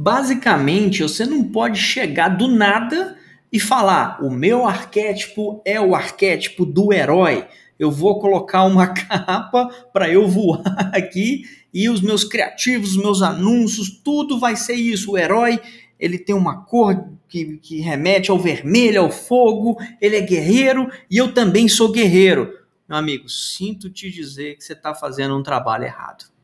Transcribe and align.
Basicamente, 0.00 1.02
você 1.02 1.26
não 1.26 1.42
pode 1.42 1.80
chegar 1.80 2.28
do 2.28 2.46
nada 2.46 3.18
e 3.52 3.58
falar: 3.58 4.24
o 4.24 4.30
meu 4.30 4.64
arquétipo 4.64 5.60
é 5.64 5.80
o 5.80 5.92
arquétipo 5.92 6.64
do 6.64 6.92
herói. 6.92 7.48
Eu 7.76 7.90
vou 7.90 8.20
colocar 8.20 8.62
uma 8.62 8.86
capa 8.94 9.66
para 9.92 10.08
eu 10.08 10.28
voar 10.28 10.92
aqui 10.94 11.42
e 11.74 11.88
os 11.88 12.00
meus 12.00 12.22
criativos, 12.22 12.92
os 12.92 12.96
meus 12.96 13.22
anúncios, 13.22 13.90
tudo 13.90 14.38
vai 14.38 14.54
ser 14.54 14.74
isso. 14.74 15.10
O 15.10 15.18
herói, 15.18 15.60
ele 15.98 16.16
tem 16.16 16.32
uma 16.32 16.64
cor 16.64 17.08
que, 17.28 17.56
que 17.56 17.80
remete 17.80 18.30
ao 18.30 18.38
vermelho, 18.38 19.00
ao 19.00 19.10
fogo, 19.10 19.76
ele 20.00 20.14
é 20.14 20.20
guerreiro 20.20 20.88
e 21.10 21.16
eu 21.16 21.34
também 21.34 21.66
sou 21.66 21.90
guerreiro. 21.90 22.52
Meu 22.88 22.96
amigo, 22.96 23.28
sinto 23.28 23.90
te 23.90 24.08
dizer 24.12 24.58
que 24.58 24.62
você 24.62 24.74
está 24.74 24.94
fazendo 24.94 25.36
um 25.36 25.42
trabalho 25.42 25.86
errado. 25.86 26.37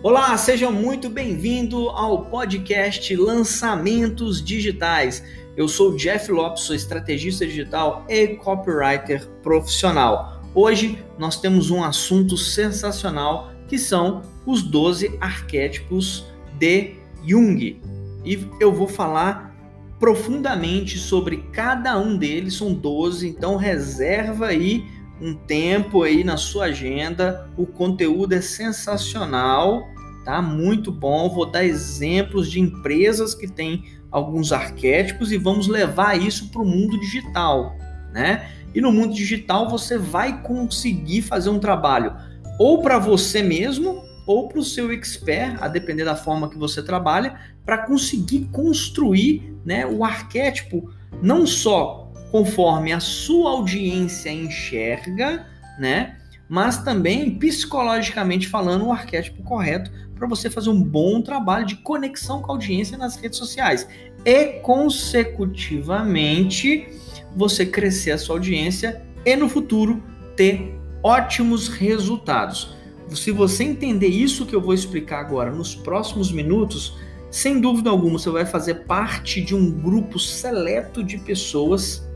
Olá, 0.00 0.36
seja 0.36 0.70
muito 0.70 1.10
bem-vindo 1.10 1.88
ao 1.88 2.26
podcast 2.26 3.16
Lançamentos 3.16 4.40
Digitais. 4.40 5.24
Eu 5.56 5.66
sou 5.66 5.96
Jeff 5.96 6.30
Lopes, 6.30 6.62
sou 6.62 6.76
estrategista 6.76 7.44
digital 7.44 8.04
e 8.08 8.28
copywriter 8.36 9.26
profissional. 9.42 10.40
Hoje 10.54 11.04
nós 11.18 11.40
temos 11.40 11.72
um 11.72 11.82
assunto 11.82 12.36
sensacional 12.36 13.50
que 13.66 13.76
são 13.76 14.22
os 14.46 14.62
12 14.62 15.18
arquétipos 15.20 16.24
de 16.60 16.94
Jung. 17.26 17.82
E 18.24 18.46
eu 18.60 18.72
vou 18.72 18.86
falar 18.86 19.52
profundamente 19.98 20.96
sobre 20.96 21.38
cada 21.52 21.98
um 21.98 22.16
deles, 22.16 22.54
são 22.54 22.72
12, 22.72 23.26
então 23.26 23.56
reserva 23.56 24.46
aí 24.46 24.86
um 25.20 25.34
tempo 25.34 26.02
aí 26.02 26.22
na 26.22 26.36
sua 26.36 26.66
agenda. 26.66 27.48
O 27.56 27.66
conteúdo 27.66 28.34
é 28.34 28.40
sensacional, 28.40 29.86
tá? 30.24 30.40
Muito 30.40 30.92
bom. 30.92 31.28
Vou 31.28 31.46
dar 31.50 31.64
exemplos 31.64 32.50
de 32.50 32.60
empresas 32.60 33.34
que 33.34 33.46
têm 33.46 33.84
alguns 34.10 34.52
arquétipos 34.52 35.32
e 35.32 35.36
vamos 35.36 35.68
levar 35.68 36.18
isso 36.18 36.50
para 36.50 36.62
o 36.62 36.66
mundo 36.66 36.98
digital, 36.98 37.76
né? 38.12 38.50
E 38.74 38.80
no 38.80 38.92
mundo 38.92 39.14
digital 39.14 39.68
você 39.68 39.98
vai 39.98 40.42
conseguir 40.42 41.22
fazer 41.22 41.50
um 41.50 41.58
trabalho 41.58 42.14
ou 42.58 42.82
para 42.82 42.98
você 42.98 43.42
mesmo 43.42 44.02
ou 44.26 44.46
para 44.46 44.58
o 44.58 44.64
seu 44.64 44.92
expert, 44.92 45.56
a 45.58 45.68
depender 45.68 46.04
da 46.04 46.14
forma 46.14 46.50
que 46.50 46.58
você 46.58 46.82
trabalha, 46.82 47.40
para 47.64 47.78
conseguir 47.78 48.46
construir 48.52 49.56
né, 49.64 49.86
o 49.86 50.04
arquétipo 50.04 50.92
não 51.22 51.46
só 51.46 52.07
conforme 52.30 52.92
a 52.92 53.00
sua 53.00 53.50
audiência 53.50 54.30
enxerga, 54.30 55.46
né? 55.78 56.16
Mas 56.48 56.82
também 56.82 57.38
psicologicamente 57.38 58.48
falando 58.48 58.86
o 58.86 58.92
arquétipo 58.92 59.42
correto 59.42 59.90
para 60.14 60.26
você 60.26 60.48
fazer 60.50 60.70
um 60.70 60.82
bom 60.82 61.22
trabalho 61.22 61.66
de 61.66 61.76
conexão 61.76 62.42
com 62.42 62.50
a 62.50 62.54
audiência 62.54 62.98
nas 62.98 63.14
redes 63.16 63.38
sociais 63.38 63.86
e 64.24 64.44
consecutivamente 64.60 66.88
você 67.36 67.66
crescer 67.66 68.12
a 68.12 68.18
sua 68.18 68.36
audiência 68.36 69.02
e 69.24 69.34
no 69.36 69.48
futuro 69.48 70.02
ter 70.34 70.76
ótimos 71.02 71.68
resultados. 71.68 72.76
Se 73.10 73.30
você 73.30 73.64
entender 73.64 74.08
isso 74.08 74.44
que 74.44 74.54
eu 74.54 74.60
vou 74.60 74.74
explicar 74.74 75.20
agora 75.20 75.50
nos 75.50 75.74
próximos 75.74 76.30
minutos, 76.32 76.98
sem 77.30 77.60
dúvida 77.60 77.90
alguma 77.90 78.18
você 78.18 78.30
vai 78.30 78.46
fazer 78.46 78.86
parte 78.86 79.40
de 79.40 79.54
um 79.54 79.70
grupo 79.70 80.18
seleto 80.18 81.04
de 81.04 81.18
pessoas 81.18 82.07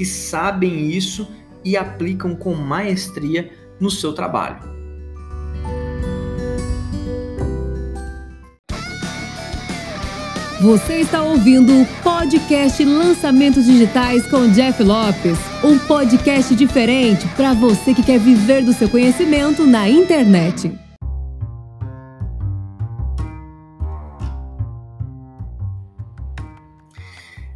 que 0.00 0.06
sabem 0.06 0.90
isso 0.90 1.28
e 1.62 1.76
aplicam 1.76 2.34
com 2.34 2.54
maestria 2.54 3.52
no 3.78 3.90
seu 3.90 4.14
trabalho. 4.14 4.58
Você 10.62 11.00
está 11.00 11.22
ouvindo 11.22 11.82
o 11.82 11.86
podcast 12.02 12.82
Lançamentos 12.82 13.66
Digitais 13.66 14.26
com 14.26 14.48
Jeff 14.48 14.82
Lopes, 14.82 15.38
um 15.62 15.78
podcast 15.78 16.56
diferente 16.56 17.28
para 17.36 17.52
você 17.52 17.92
que 17.92 18.02
quer 18.02 18.18
viver 18.18 18.64
do 18.64 18.72
seu 18.72 18.88
conhecimento 18.88 19.66
na 19.66 19.86
internet. 19.86 20.72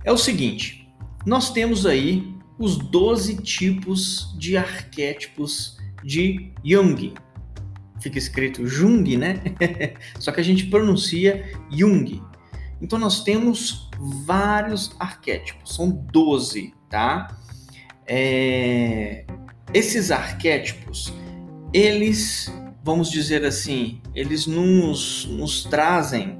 É 0.04 0.12
o 0.12 0.18
seguinte, 0.18 0.86
nós 1.24 1.50
temos 1.50 1.86
aí 1.86 2.33
os 2.58 2.76
12 2.76 3.42
tipos 3.42 4.34
de 4.38 4.56
arquétipos 4.56 5.78
de 6.02 6.52
Jung. 6.64 7.14
Fica 8.00 8.18
escrito 8.18 8.66
Jung, 8.66 9.16
né? 9.16 9.40
Só 10.18 10.30
que 10.30 10.40
a 10.40 10.44
gente 10.44 10.66
pronuncia 10.66 11.44
Jung. 11.70 12.22
Então 12.80 12.98
nós 12.98 13.22
temos 13.24 13.88
vários 14.26 14.94
arquétipos, 14.98 15.74
são 15.74 15.90
12, 15.90 16.74
tá? 16.90 17.36
É... 18.06 19.24
Esses 19.72 20.10
arquétipos, 20.10 21.12
eles, 21.72 22.52
vamos 22.84 23.10
dizer 23.10 23.44
assim, 23.44 24.00
eles 24.14 24.46
nos, 24.46 25.24
nos 25.26 25.64
trazem 25.64 26.38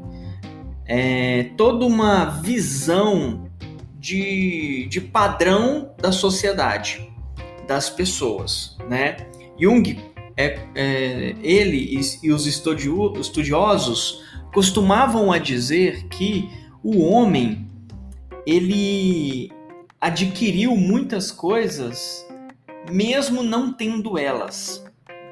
é, 0.87 1.45
toda 1.57 1.87
uma 1.87 2.27
visão 2.27 3.44
de, 4.05 4.87
de 4.91 5.01
padrão 5.01 5.95
da 5.99 6.13
sociedade, 6.13 7.11
das 7.67 7.89
pessoas, 7.89 8.77
né? 8.87 9.17
Jung, 9.59 9.99
é, 10.37 10.61
é 10.75 11.35
ele 11.43 11.79
e, 11.79 12.01
e 12.23 12.31
os 12.31 12.47
estudiosos 12.47 14.23
costumavam 14.53 15.33
a 15.33 15.39
dizer 15.39 16.07
que 16.09 16.51
o 16.83 17.03
homem 17.03 17.67
ele 18.47 19.51
adquiriu 19.99 20.77
muitas 20.77 21.33
coisas 21.33 22.27
mesmo 22.93 23.43
não 23.43 23.73
tendo 23.73 24.19
elas. 24.19 24.85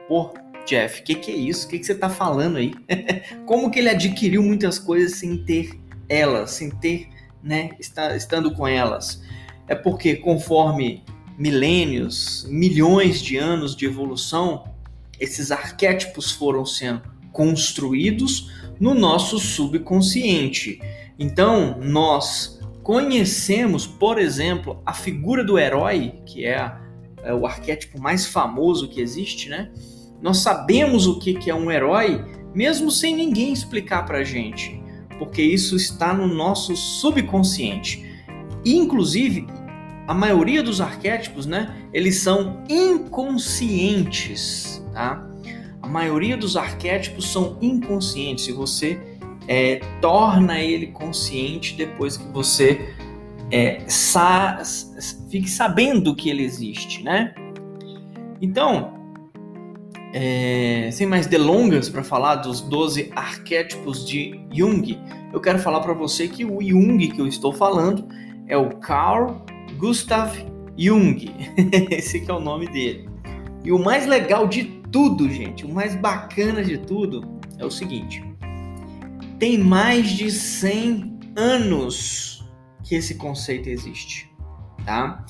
Pô, 0.08 0.32
Jeff, 0.64 1.02
o 1.02 1.04
que, 1.04 1.14
que, 1.16 1.30
é 1.30 1.36
isso? 1.36 1.66
O 1.66 1.68
que, 1.68 1.78
que 1.78 1.84
você 1.84 1.92
está 1.92 2.08
falando 2.08 2.56
aí? 2.56 2.72
Como 3.44 3.70
que 3.70 3.80
ele 3.80 3.90
adquiriu 3.90 4.42
muitas 4.42 4.78
coisas 4.78 5.18
sem 5.18 5.44
ter 5.44 5.78
elas, 6.08 6.52
sem 6.52 6.70
ter 6.70 7.11
né, 7.42 7.70
estando 7.78 8.54
com 8.54 8.66
elas. 8.66 9.22
É 9.66 9.74
porque 9.74 10.16
conforme 10.16 11.02
milênios, 11.36 12.46
milhões 12.48 13.20
de 13.20 13.36
anos 13.36 13.74
de 13.74 13.86
evolução, 13.86 14.64
esses 15.18 15.50
arquétipos 15.50 16.30
foram 16.30 16.64
sendo 16.64 17.02
construídos 17.32 18.50
no 18.78 18.94
nosso 18.94 19.38
subconsciente. 19.38 20.80
Então, 21.18 21.78
nós 21.80 22.60
conhecemos, 22.82 23.86
por 23.86 24.18
exemplo, 24.18 24.82
a 24.84 24.92
figura 24.92 25.44
do 25.44 25.58
herói, 25.58 26.14
que 26.26 26.44
é, 26.44 26.72
é 27.22 27.32
o 27.32 27.46
arquétipo 27.46 28.00
mais 28.00 28.26
famoso 28.26 28.88
que 28.88 29.00
existe, 29.00 29.48
né? 29.48 29.70
Nós 30.20 30.38
sabemos 30.38 31.06
o 31.06 31.18
que, 31.18 31.34
que 31.34 31.50
é 31.50 31.54
um 31.54 31.70
herói, 31.70 32.24
mesmo 32.54 32.90
sem 32.90 33.14
ninguém 33.14 33.52
explicar 33.52 34.04
para 34.04 34.22
gente 34.22 34.81
porque 35.22 35.40
isso 35.40 35.76
está 35.76 36.12
no 36.12 36.26
nosso 36.26 36.74
subconsciente. 36.74 38.04
E, 38.64 38.74
inclusive, 38.74 39.46
a 40.08 40.12
maioria 40.12 40.64
dos 40.64 40.80
arquétipos, 40.80 41.46
né, 41.46 41.72
eles 41.92 42.16
são 42.16 42.60
inconscientes, 42.68 44.84
tá? 44.92 45.24
A 45.80 45.86
maioria 45.86 46.36
dos 46.36 46.56
arquétipos 46.56 47.30
são 47.30 47.56
inconscientes 47.62 48.48
e 48.48 48.52
você 48.52 49.00
é, 49.46 49.76
torna 50.00 50.58
ele 50.58 50.88
consciente 50.88 51.76
depois 51.76 52.16
que 52.16 52.26
você 52.32 52.92
é, 53.48 53.84
sa 53.86 54.60
fique 55.30 55.48
sabendo 55.48 56.16
que 56.16 56.30
ele 56.30 56.42
existe, 56.42 57.04
né? 57.04 57.32
Então, 58.40 59.01
é, 60.12 60.90
sem 60.92 61.06
mais 61.06 61.26
delongas 61.26 61.88
para 61.88 62.04
falar 62.04 62.36
dos 62.36 62.60
12 62.60 63.10
arquétipos 63.16 64.06
de 64.06 64.38
Jung, 64.52 64.98
eu 65.32 65.40
quero 65.40 65.58
falar 65.58 65.80
para 65.80 65.94
você 65.94 66.28
que 66.28 66.44
o 66.44 66.60
Jung 66.62 67.08
que 67.08 67.20
eu 67.20 67.26
estou 67.26 67.52
falando 67.52 68.06
é 68.46 68.56
o 68.56 68.76
Carl 68.76 69.44
Gustav 69.78 70.36
Jung. 70.76 71.30
Esse 71.90 72.24
é 72.28 72.32
o 72.32 72.40
nome 72.40 72.68
dele. 72.68 73.08
E 73.64 73.72
o 73.72 73.78
mais 73.78 74.06
legal 74.06 74.46
de 74.46 74.64
tudo, 74.90 75.30
gente, 75.30 75.64
o 75.64 75.72
mais 75.72 75.94
bacana 75.94 76.62
de 76.62 76.76
tudo 76.78 77.40
é 77.58 77.64
o 77.64 77.70
seguinte: 77.70 78.22
tem 79.38 79.56
mais 79.56 80.10
de 80.10 80.30
100 80.30 81.20
anos 81.36 82.44
que 82.84 82.96
esse 82.96 83.14
conceito 83.14 83.68
existe, 83.68 84.30
tá? 84.84 85.24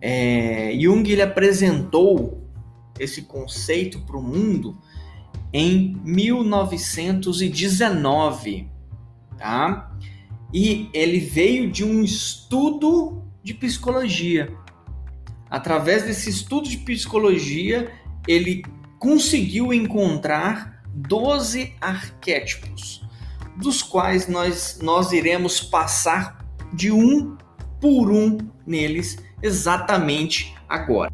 É, 0.00 0.74
Jung 0.80 1.08
ele 1.10 1.22
apresentou 1.22 2.41
esse 3.02 3.22
conceito 3.22 4.00
para 4.00 4.16
o 4.16 4.22
mundo 4.22 4.78
em 5.52 6.00
1919, 6.04 8.70
tá? 9.36 9.90
E 10.52 10.88
ele 10.92 11.18
veio 11.18 11.68
de 11.70 11.84
um 11.84 12.02
estudo 12.02 13.24
de 13.42 13.54
psicologia. 13.54 14.54
Através 15.50 16.04
desse 16.04 16.30
estudo 16.30 16.68
de 16.68 16.76
psicologia, 16.78 17.92
ele 18.26 18.64
conseguiu 18.98 19.72
encontrar 19.72 20.82
12 20.94 21.74
arquétipos, 21.80 23.06
dos 23.56 23.82
quais 23.82 24.28
nós, 24.28 24.78
nós 24.80 25.12
iremos 25.12 25.60
passar 25.60 26.38
de 26.72 26.90
um 26.90 27.36
por 27.80 28.10
um 28.10 28.38
neles 28.66 29.18
exatamente 29.42 30.54
agora. 30.68 31.12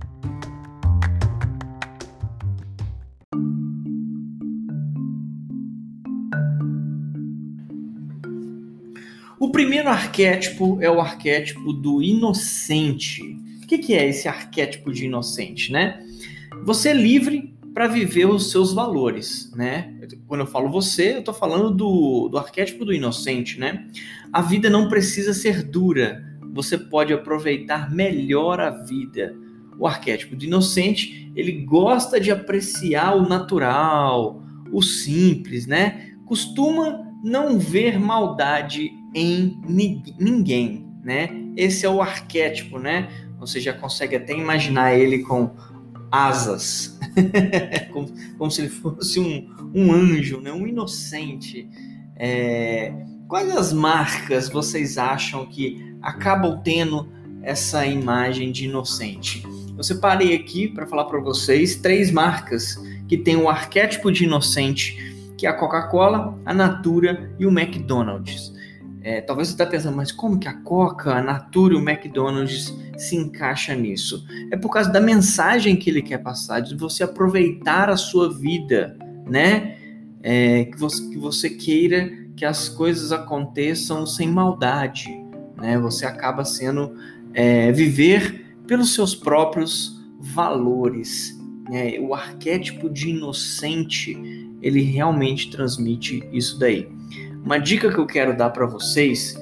Primeiro 9.79 9.97
arquétipo 9.97 10.79
é 10.81 10.91
o 10.91 11.01
arquétipo 11.01 11.73
do 11.73 12.03
inocente. 12.03 13.23
O 13.63 13.67
que 13.67 13.95
é 13.95 14.09
esse 14.09 14.27
arquétipo 14.27 14.93
de 14.93 15.05
inocente, 15.05 15.71
né? 15.71 16.05
Você 16.65 16.89
é 16.89 16.93
livre 16.93 17.55
para 17.73 17.87
viver 17.87 18.27
os 18.27 18.51
seus 18.51 18.73
valores, 18.73 19.53
né? 19.55 19.95
Quando 20.27 20.41
eu 20.41 20.47
falo 20.49 20.69
você, 20.69 21.15
eu 21.15 21.19
estou 21.21 21.33
falando 21.33 21.71
do, 21.71 22.29
do 22.29 22.39
arquétipo 22.39 22.85
do 22.85 22.93
inocente, 22.93 23.61
né? 23.61 23.87
A 24.33 24.43
vida 24.43 24.69
não 24.69 24.89
precisa 24.89 25.33
ser 25.33 25.63
dura. 25.63 26.25
Você 26.53 26.77
pode 26.77 27.13
aproveitar 27.13 27.89
melhor 27.89 28.59
a 28.59 28.71
vida. 28.71 29.33
O 29.79 29.87
arquétipo 29.87 30.35
do 30.35 30.45
inocente, 30.45 31.31
ele 31.37 31.53
gosta 31.53 32.19
de 32.19 32.33
apreciar 32.33 33.17
o 33.17 33.29
natural, 33.29 34.43
o 34.73 34.83
simples, 34.83 35.69
né? 35.69 36.17
Costuma 36.27 37.07
não 37.23 37.61
ver 37.61 38.01
maldade 38.01 38.98
em 39.15 39.61
ninguém, 40.19 40.87
né? 41.03 41.31
Esse 41.57 41.87
é 41.87 41.91
o 41.91 42.01
arquétipo, 42.01 42.79
né? 42.79 43.09
Você 43.39 43.61
já 43.61 43.73
consegue 43.73 44.17
até 44.17 44.33
imaginar 44.33 44.95
ele 44.95 45.21
com 45.21 45.51
asas, 46.11 46.99
como, 47.93 48.09
como, 48.37 48.51
se 48.51 48.63
ele 48.63 48.71
fosse 48.71 49.21
um, 49.21 49.49
um 49.75 49.93
anjo, 49.93 50.41
né? 50.41 50.53
um 50.53 50.67
inocente. 50.67 51.69
É... 52.17 52.93
Quais 53.29 53.51
as 53.55 53.73
marcas 53.73 54.49
vocês 54.49 54.97
acham 54.97 55.47
que 55.47 55.95
acabam 56.01 56.61
tendo 56.63 57.09
essa 57.43 57.87
imagem 57.87 58.51
de 58.51 58.65
inocente? 58.65 59.43
Eu 59.77 59.85
separei 59.85 60.35
aqui 60.35 60.67
para 60.67 60.87
falar 60.87 61.05
para 61.05 61.21
vocês 61.21 61.77
três 61.77 62.11
marcas 62.11 62.77
que 63.07 63.17
têm 63.17 63.37
o 63.37 63.49
arquétipo 63.49 64.11
de 64.11 64.25
inocente, 64.25 64.97
que 65.37 65.47
é 65.47 65.51
a 65.51 65.53
Coca-Cola, 65.53 66.39
a 66.45 66.55
Natura 66.55 67.33
e 67.39 67.47
o 67.47 67.51
McDonald's. 67.51 68.53
É, 69.03 69.21
talvez 69.21 69.49
você 69.49 69.55
está 69.55 69.67
pensando, 69.67 69.97
mas 69.97 70.11
como 70.11 70.39
que 70.39 70.49
a 70.49 70.55
Coca, 70.55 71.15
a 71.15 71.23
Natura 71.23 71.75
e 71.75 71.77
o 71.77 71.89
McDonald's 71.89 72.75
se 72.97 73.17
encaixa 73.17 73.75
nisso? 73.75 74.27
É 74.51 74.57
por 74.57 74.71
causa 74.71 74.91
da 74.91 75.01
mensagem 75.01 75.77
que 75.77 75.89
ele 75.89 76.03
quer 76.03 76.19
passar, 76.19 76.61
de 76.61 76.75
você 76.75 77.05
aproveitar 77.05 77.89
a 77.89 77.97
sua 77.97 78.33
vida, 78.33 78.97
né? 79.27 79.77
É, 80.21 80.65
que, 80.65 80.79
você, 80.79 81.09
que 81.11 81.17
você 81.17 81.51
queira 81.51 82.11
que 82.37 82.45
as 82.45 82.69
coisas 82.69 83.13
aconteçam 83.13 84.05
sem 84.05 84.29
maldade, 84.29 85.09
né? 85.57 85.79
Você 85.79 86.05
acaba 86.05 86.45
sendo 86.45 86.97
é, 87.33 87.71
viver 87.71 88.57
pelos 88.67 88.95
seus 88.95 89.15
próprios 89.15 89.99
valores. 90.21 91.39
Né? 91.71 91.99
O 92.01 92.15
arquétipo 92.15 92.91
de 92.91 93.11
inocente, 93.11 94.17
ele 94.61 94.83
realmente 94.83 95.51
transmite 95.51 96.29
isso 96.33 96.59
daí. 96.59 96.98
Uma 97.49 97.57
dica 97.57 97.91
que 97.91 97.97
eu 97.97 98.05
quero 98.05 98.37
dar 98.37 98.51
para 98.51 98.67
vocês, 98.67 99.35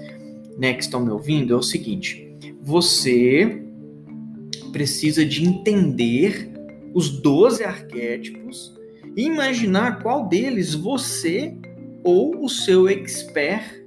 né, 0.57 0.73
que 0.75 0.83
estão 0.85 1.05
me 1.05 1.11
ouvindo, 1.11 1.53
é 1.53 1.57
o 1.57 1.63
seguinte: 1.63 2.33
você 2.63 3.65
precisa 4.71 5.27
de 5.27 5.45
entender 5.45 6.49
os 6.95 7.11
12 7.21 7.65
arquétipos 7.65 8.73
e 9.17 9.25
imaginar 9.25 10.05
qual 10.05 10.29
deles 10.29 10.73
você 10.73 11.53
ou 12.05 12.45
o 12.45 12.49
seu 12.49 12.89
expert 12.89 13.85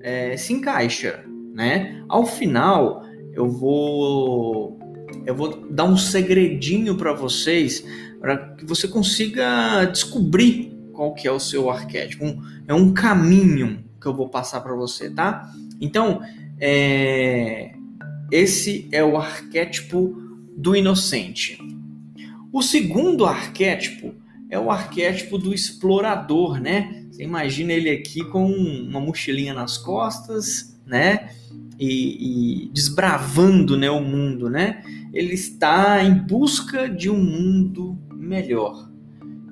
é, 0.00 0.36
se 0.36 0.52
encaixa, 0.52 1.24
né? 1.52 2.04
Ao 2.08 2.24
final, 2.24 3.02
eu 3.34 3.48
vou 3.48 4.78
eu 5.26 5.34
vou 5.34 5.66
dar 5.68 5.86
um 5.86 5.96
segredinho 5.96 6.96
para 6.96 7.12
vocês 7.12 7.84
para 8.20 8.36
que 8.36 8.64
você 8.64 8.86
consiga 8.86 9.86
descobrir 9.86 10.75
qual 10.96 11.12
que 11.12 11.28
é 11.28 11.30
o 11.30 11.38
seu 11.38 11.70
arquétipo. 11.70 12.24
Um, 12.24 12.42
é 12.66 12.72
um 12.72 12.94
caminho 12.94 13.84
que 14.00 14.06
eu 14.06 14.16
vou 14.16 14.28
passar 14.28 14.60
para 14.62 14.74
você, 14.74 15.10
tá? 15.10 15.52
Então, 15.78 16.22
é, 16.58 17.74
esse 18.32 18.88
é 18.90 19.04
o 19.04 19.18
arquétipo 19.18 20.16
do 20.56 20.74
inocente. 20.74 21.58
O 22.50 22.62
segundo 22.62 23.26
arquétipo 23.26 24.14
é 24.48 24.58
o 24.58 24.70
arquétipo 24.70 25.36
do 25.36 25.52
explorador, 25.52 26.58
né? 26.58 27.04
Você 27.10 27.22
imagina 27.22 27.72
ele 27.72 27.90
aqui 27.90 28.24
com 28.24 28.50
uma 28.50 29.00
mochilinha 29.00 29.52
nas 29.52 29.76
costas, 29.76 30.80
né? 30.86 31.30
E, 31.78 32.64
e, 32.64 32.70
desbravando 32.72 33.76
né, 33.76 33.90
o 33.90 34.00
mundo, 34.00 34.48
né? 34.48 34.82
Ele 35.12 35.34
está 35.34 36.02
em 36.02 36.14
busca 36.14 36.88
de 36.88 37.10
um 37.10 37.22
mundo 37.22 37.98
melhor 38.14 38.95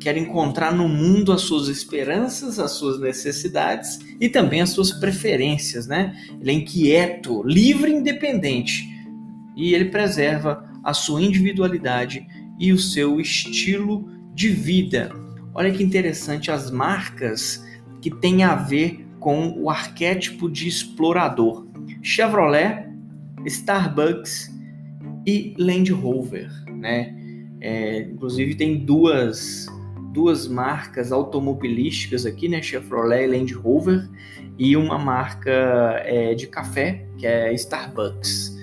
quer 0.05 0.19
encontrar 0.19 0.75
no 0.75 0.87
mundo 0.87 1.33
as 1.33 1.41
suas 1.41 1.67
esperanças, 1.67 2.59
as 2.59 2.73
suas 2.73 3.01
necessidades 3.01 3.99
e 4.21 4.29
também 4.29 4.61
as 4.61 4.69
suas 4.69 4.93
preferências, 4.93 5.87
né? 5.87 6.15
Ele 6.39 6.51
é 6.51 6.55
inquieto, 6.55 7.43
livre 7.43 7.91
e 7.91 7.95
independente 7.95 8.87
e 9.57 9.73
ele 9.73 9.87
preserva 9.87 10.71
a 10.85 10.93
sua 10.93 11.23
individualidade 11.23 12.27
e 12.59 12.71
o 12.71 12.79
seu 12.79 13.19
estilo 13.19 14.07
de 14.35 14.51
vida. 14.51 15.11
Olha 15.55 15.73
que 15.73 15.83
interessante 15.83 16.51
as 16.51 16.71
marcas 16.71 17.65
que 18.03 18.11
têm 18.11 18.43
a 18.43 18.55
ver 18.55 19.07
com 19.19 19.59
o 19.59 19.71
arquétipo 19.71 20.51
de 20.51 20.69
explorador. 20.69 21.67
Chevrolet, 22.03 22.91
Starbucks 23.47 24.53
e 25.27 25.55
Land 25.57 25.93
Rover, 25.93 26.51
né? 26.71 27.17
É, 27.63 28.03
inclusive 28.03 28.55
tem 28.55 28.77
duas 28.85 29.67
duas 30.15 30.47
marcas 30.47 31.11
automobilísticas 31.11 32.25
aqui, 32.25 32.49
né? 32.49 32.63
Chevrolet 32.63 33.25
e 33.25 33.27
Land 33.27 33.53
Rover, 33.53 34.09
e 34.57 34.77
uma 34.77 34.97
marca 34.97 35.51
é, 36.05 36.35
de 36.35 36.47
café, 36.47 37.05
que 37.19 37.27
é 37.27 37.53
Starbucks. 37.53 38.57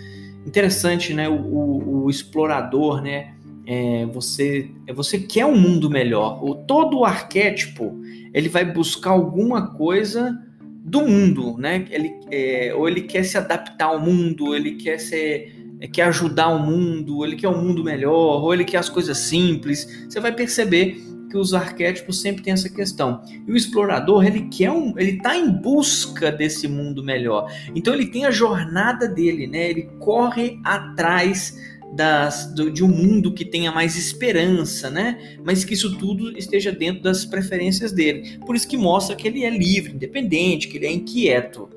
Interessante, 0.47 1.13
né? 1.13 1.27
O, 1.27 1.35
o, 1.35 2.03
o 2.05 2.09
explorador, 2.09 3.01
né? 3.01 3.33
É, 3.67 4.05
você, 4.07 4.71
é, 4.87 4.93
você 4.93 5.19
quer 5.19 5.45
um 5.45 5.57
mundo 5.57 5.89
melhor. 5.89 6.41
O, 6.41 6.55
todo 6.55 6.99
o 6.99 7.05
arquétipo 7.05 8.01
ele 8.33 8.47
vai 8.47 8.63
buscar 8.63 9.11
alguma 9.11 9.75
coisa 9.75 10.41
do 10.63 11.01
mundo, 11.01 11.57
né? 11.57 11.85
Ele, 11.91 12.13
é, 12.31 12.73
ou 12.73 12.87
ele 12.87 13.01
quer 13.01 13.23
se 13.23 13.37
adaptar 13.37 13.87
ao 13.87 13.99
mundo, 13.99 14.55
ele 14.55 14.75
quer 14.75 14.97
ser 14.97 15.53
é, 15.81 15.87
quer 15.87 16.03
ajudar 16.03 16.47
o 16.47 16.59
mundo, 16.59 17.25
ele 17.25 17.35
quer 17.35 17.49
um 17.49 17.61
mundo 17.61 17.83
melhor, 17.83 18.41
ou 18.41 18.53
ele 18.53 18.63
quer 18.63 18.77
as 18.77 18.89
coisas 18.89 19.17
simples. 19.17 20.05
Você 20.07 20.19
vai 20.21 20.31
perceber 20.31 21.11
que 21.31 21.37
os 21.37 21.53
arquétipos 21.53 22.19
sempre 22.19 22.43
têm 22.43 22.51
essa 22.51 22.69
questão. 22.69 23.23
E 23.47 23.51
o 23.51 23.55
explorador, 23.55 24.25
ele 24.25 24.49
quer 24.49 24.69
um, 24.69 24.93
ele 24.99 25.11
está 25.11 25.35
em 25.35 25.49
busca 25.49 26.29
desse 26.29 26.67
mundo 26.67 27.01
melhor. 27.01 27.49
Então 27.73 27.93
ele 27.93 28.07
tem 28.07 28.25
a 28.25 28.31
jornada 28.31 29.07
dele, 29.07 29.47
né? 29.47 29.69
Ele 29.69 29.89
corre 29.99 30.59
atrás 30.63 31.57
das, 31.93 32.53
do, 32.53 32.69
de 32.69 32.83
um 32.83 32.89
mundo 32.89 33.33
que 33.33 33.45
tenha 33.45 33.71
mais 33.71 33.95
esperança, 33.95 34.89
né? 34.89 35.37
Mas 35.43 35.63
que 35.63 35.73
isso 35.73 35.97
tudo 35.97 36.37
esteja 36.37 36.71
dentro 36.71 37.01
das 37.01 37.25
preferências 37.25 37.93
dele. 37.93 38.37
Por 38.45 38.55
isso 38.55 38.67
que 38.67 38.77
mostra 38.77 39.15
que 39.15 39.27
ele 39.27 39.45
é 39.45 39.49
livre, 39.49 39.93
independente, 39.93 40.67
que 40.67 40.77
ele 40.77 40.85
é 40.85 40.91
inquieto, 40.91 41.69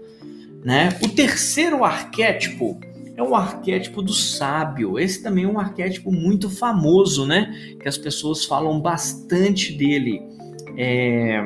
né? 0.65 0.99
O 1.01 1.09
terceiro 1.09 1.85
arquétipo 1.85 2.81
é 3.17 3.23
o 3.23 3.35
arquétipo 3.35 4.03
do 4.03 4.13
sábio. 4.13 4.99
Esse 4.99 5.23
também 5.23 5.45
é 5.45 5.49
um 5.49 5.59
arquétipo 5.59 6.11
muito 6.11 6.51
famoso, 6.51 7.27
né? 7.27 7.77
Que 7.81 7.89
as 7.89 7.97
pessoas 7.97 8.45
falam 8.45 8.81
bastante 8.81 9.73
dele. 9.73 10.21
É... 10.77 11.43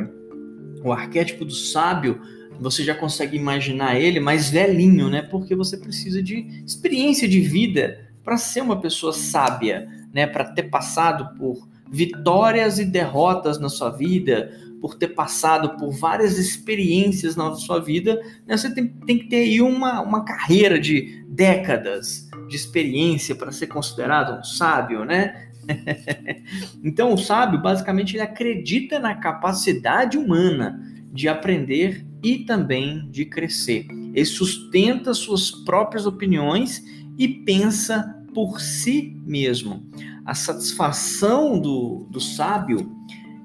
O 0.83 0.93
arquétipo 0.93 1.45
do 1.45 1.53
sábio, 1.53 2.21
você 2.59 2.83
já 2.83 2.95
consegue 2.95 3.37
imaginar 3.37 4.01
ele 4.01 4.21
mais 4.21 4.49
velhinho, 4.49 5.11
né? 5.11 5.23
Porque 5.23 5.55
você 5.55 5.77
precisa 5.77 6.23
de 6.23 6.63
experiência 6.65 7.29
de 7.29 7.41
vida 7.41 8.09
para 8.25 8.37
ser 8.37 8.63
uma 8.63 8.81
pessoa 8.81 9.13
sábia, 9.13 9.89
né? 10.13 10.27
Para 10.27 10.45
ter 10.45 10.65
passado 10.65 11.37
por 11.37 11.69
vitórias 11.91 12.79
e 12.79 12.85
derrotas 12.85 13.59
na 13.59 13.69
sua 13.69 13.91
vida, 13.91 14.51
por 14.81 14.95
ter 14.95 15.09
passado 15.09 15.77
por 15.77 15.91
várias 15.91 16.39
experiências 16.39 17.37
na 17.37 17.55
sua 17.55 17.81
vida, 17.81 18.21
né, 18.47 18.57
você 18.57 18.73
tem, 18.73 18.89
tem, 18.89 19.19
que 19.19 19.27
ter 19.27 19.37
aí 19.37 19.61
uma, 19.61 20.01
uma 20.01 20.25
carreira 20.25 20.79
de 20.79 21.25
décadas 21.29 22.29
de 22.49 22.57
experiência 22.57 23.35
para 23.35 23.53
ser 23.53 23.67
considerado 23.67 24.39
um 24.39 24.45
sábio, 24.45 25.05
né? 25.05 25.49
então, 26.83 27.13
o 27.13 27.19
sábio, 27.19 27.61
basicamente, 27.61 28.17
ele 28.17 28.23
acredita 28.23 28.99
na 28.99 29.15
capacidade 29.15 30.17
humana 30.17 30.81
de 31.13 31.29
aprender 31.29 32.07
e 32.23 32.39
também 32.39 33.09
de 33.11 33.25
crescer. 33.25 33.87
Ele 34.15 34.25
sustenta 34.25 35.13
suas 35.13 35.51
próprias 35.51 36.07
opiniões 36.07 36.83
e 37.19 37.29
pensa 37.29 38.17
por 38.35 38.61
si 38.61 39.17
mesmo. 39.27 39.87
A 40.25 40.35
satisfação 40.35 41.59
do, 41.59 42.07
do 42.11 42.21
sábio 42.21 42.98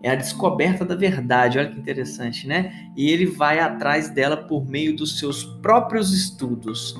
é 0.04 0.12
a 0.12 0.16
descoberta 0.16 0.84
da 0.84 0.96
verdade. 0.96 1.58
Olha 1.58 1.70
que 1.70 1.80
interessante, 1.80 2.46
né? 2.46 2.90
E 2.96 3.10
ele 3.10 3.26
vai 3.26 3.60
atrás 3.60 4.10
dela 4.10 4.36
por 4.36 4.70
meio 4.70 4.96
dos 4.96 5.18
seus 5.18 5.46
próprios 5.46 6.14
estudos. 6.14 6.94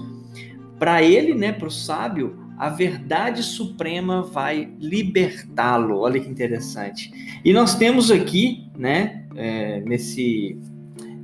Para 0.80 1.04
ele, 1.04 1.36
né, 1.36 1.52
para 1.52 1.68
o 1.68 1.72
sábio, 1.72 2.40
a 2.58 2.70
verdade 2.70 3.44
suprema 3.44 4.24
vai 4.24 4.72
libertá-lo. 4.80 6.00
Olha 6.00 6.20
que 6.20 6.30
interessante. 6.30 7.12
E 7.44 7.52
nós 7.52 7.76
temos 7.76 8.10
aqui, 8.10 8.70
né, 8.78 9.26
é, 9.36 9.82
nesse, 9.82 10.58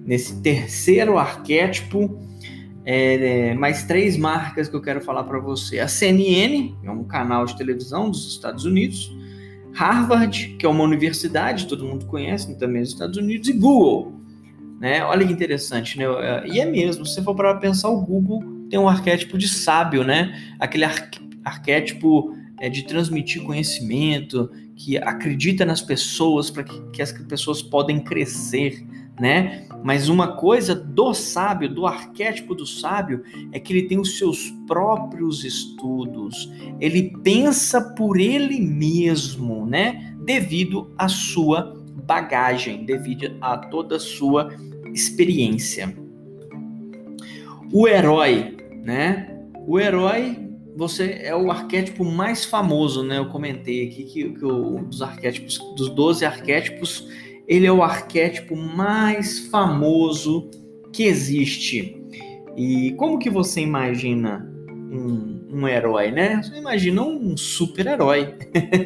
nesse 0.05 0.41
terceiro 0.41 1.17
arquétipo, 1.17 2.19
é, 2.83 3.53
mais 3.53 3.83
três 3.83 4.17
marcas 4.17 4.67
que 4.67 4.75
eu 4.75 4.81
quero 4.81 4.99
falar 4.99 5.23
para 5.23 5.39
você. 5.39 5.79
A 5.79 5.87
CNN, 5.87 6.73
é 6.83 6.91
um 6.91 7.03
canal 7.03 7.45
de 7.45 7.57
televisão 7.57 8.09
dos 8.09 8.27
Estados 8.27 8.65
Unidos. 8.65 9.11
Harvard, 9.79 10.57
que 10.59 10.65
é 10.65 10.69
uma 10.69 10.83
universidade, 10.83 11.65
todo 11.65 11.85
mundo 11.85 12.05
conhece 12.05 12.53
também 12.57 12.81
nos 12.81 12.89
Estados 12.89 13.17
Unidos, 13.17 13.47
e 13.47 13.53
Google. 13.53 14.13
Né? 14.77 15.01
Olha 15.05 15.25
que 15.25 15.31
interessante, 15.31 15.97
né? 15.97 16.03
E 16.47 16.59
é 16.59 16.65
mesmo, 16.65 17.05
se 17.05 17.21
for 17.23 17.33
para 17.33 17.55
pensar, 17.55 17.87
o 17.87 18.01
Google 18.01 18.43
tem 18.69 18.77
um 18.77 18.89
arquétipo 18.89 19.37
de 19.37 19.47
sábio, 19.47 20.03
né? 20.03 20.37
Aquele 20.59 20.83
ar 20.83 21.09
arquétipo 21.45 22.35
é, 22.59 22.69
de 22.69 22.83
transmitir 22.83 23.41
conhecimento, 23.43 24.51
que 24.75 24.97
acredita 24.97 25.63
nas 25.63 25.81
pessoas 25.81 26.49
para 26.49 26.63
que, 26.63 26.81
que 26.91 27.01
as 27.01 27.13
pessoas 27.13 27.61
podem 27.61 28.01
crescer, 28.01 28.85
né? 29.19 29.65
Mas 29.83 30.09
uma 30.09 30.35
coisa 30.35 30.75
do 30.75 31.13
sábio, 31.13 31.69
do 31.69 31.85
arquétipo 31.85 32.53
do 32.53 32.65
sábio, 32.65 33.23
é 33.51 33.59
que 33.59 33.73
ele 33.73 33.87
tem 33.87 33.99
os 33.99 34.17
seus 34.17 34.51
próprios 34.67 35.43
estudos. 35.43 36.51
Ele 36.79 37.13
pensa 37.23 37.81
por 37.81 38.19
ele 38.19 38.59
mesmo, 38.59 39.65
né? 39.65 40.15
Devido 40.25 40.91
à 40.97 41.07
sua 41.07 41.77
bagagem, 42.05 42.85
devido 42.85 43.35
a 43.41 43.57
toda 43.57 43.95
a 43.95 43.99
sua 43.99 44.49
experiência. 44.93 45.95
O 47.71 47.87
herói, 47.87 48.57
né? 48.83 49.35
O 49.67 49.79
herói 49.79 50.49
você 50.79 51.19
é 51.23 51.35
o 51.35 51.51
arquétipo 51.51 52.05
mais 52.05 52.45
famoso, 52.45 53.03
né? 53.03 53.17
Eu 53.17 53.25
comentei 53.25 53.85
aqui 53.85 54.05
que, 54.05 54.29
que 54.29 54.45
o, 54.45 54.79
dos 54.85 55.01
arquétipos, 55.01 55.57
dos 55.75 55.89
12 55.89 56.23
arquétipos, 56.23 57.05
ele 57.49 57.65
é 57.65 57.71
o 57.71 57.81
arquétipo 57.81 58.55
mais 58.55 59.39
famoso 59.47 60.47
que 60.93 61.03
existe. 61.03 61.99
E 62.55 62.91
como 62.91 63.17
que 63.17 63.29
você 63.29 63.61
imagina 63.61 64.47
um, 64.69 65.47
um 65.51 65.67
herói, 65.67 66.11
né? 66.11 66.41
Você 66.43 66.55
imagina 66.55 67.01
um 67.01 67.35
super-herói 67.35 68.35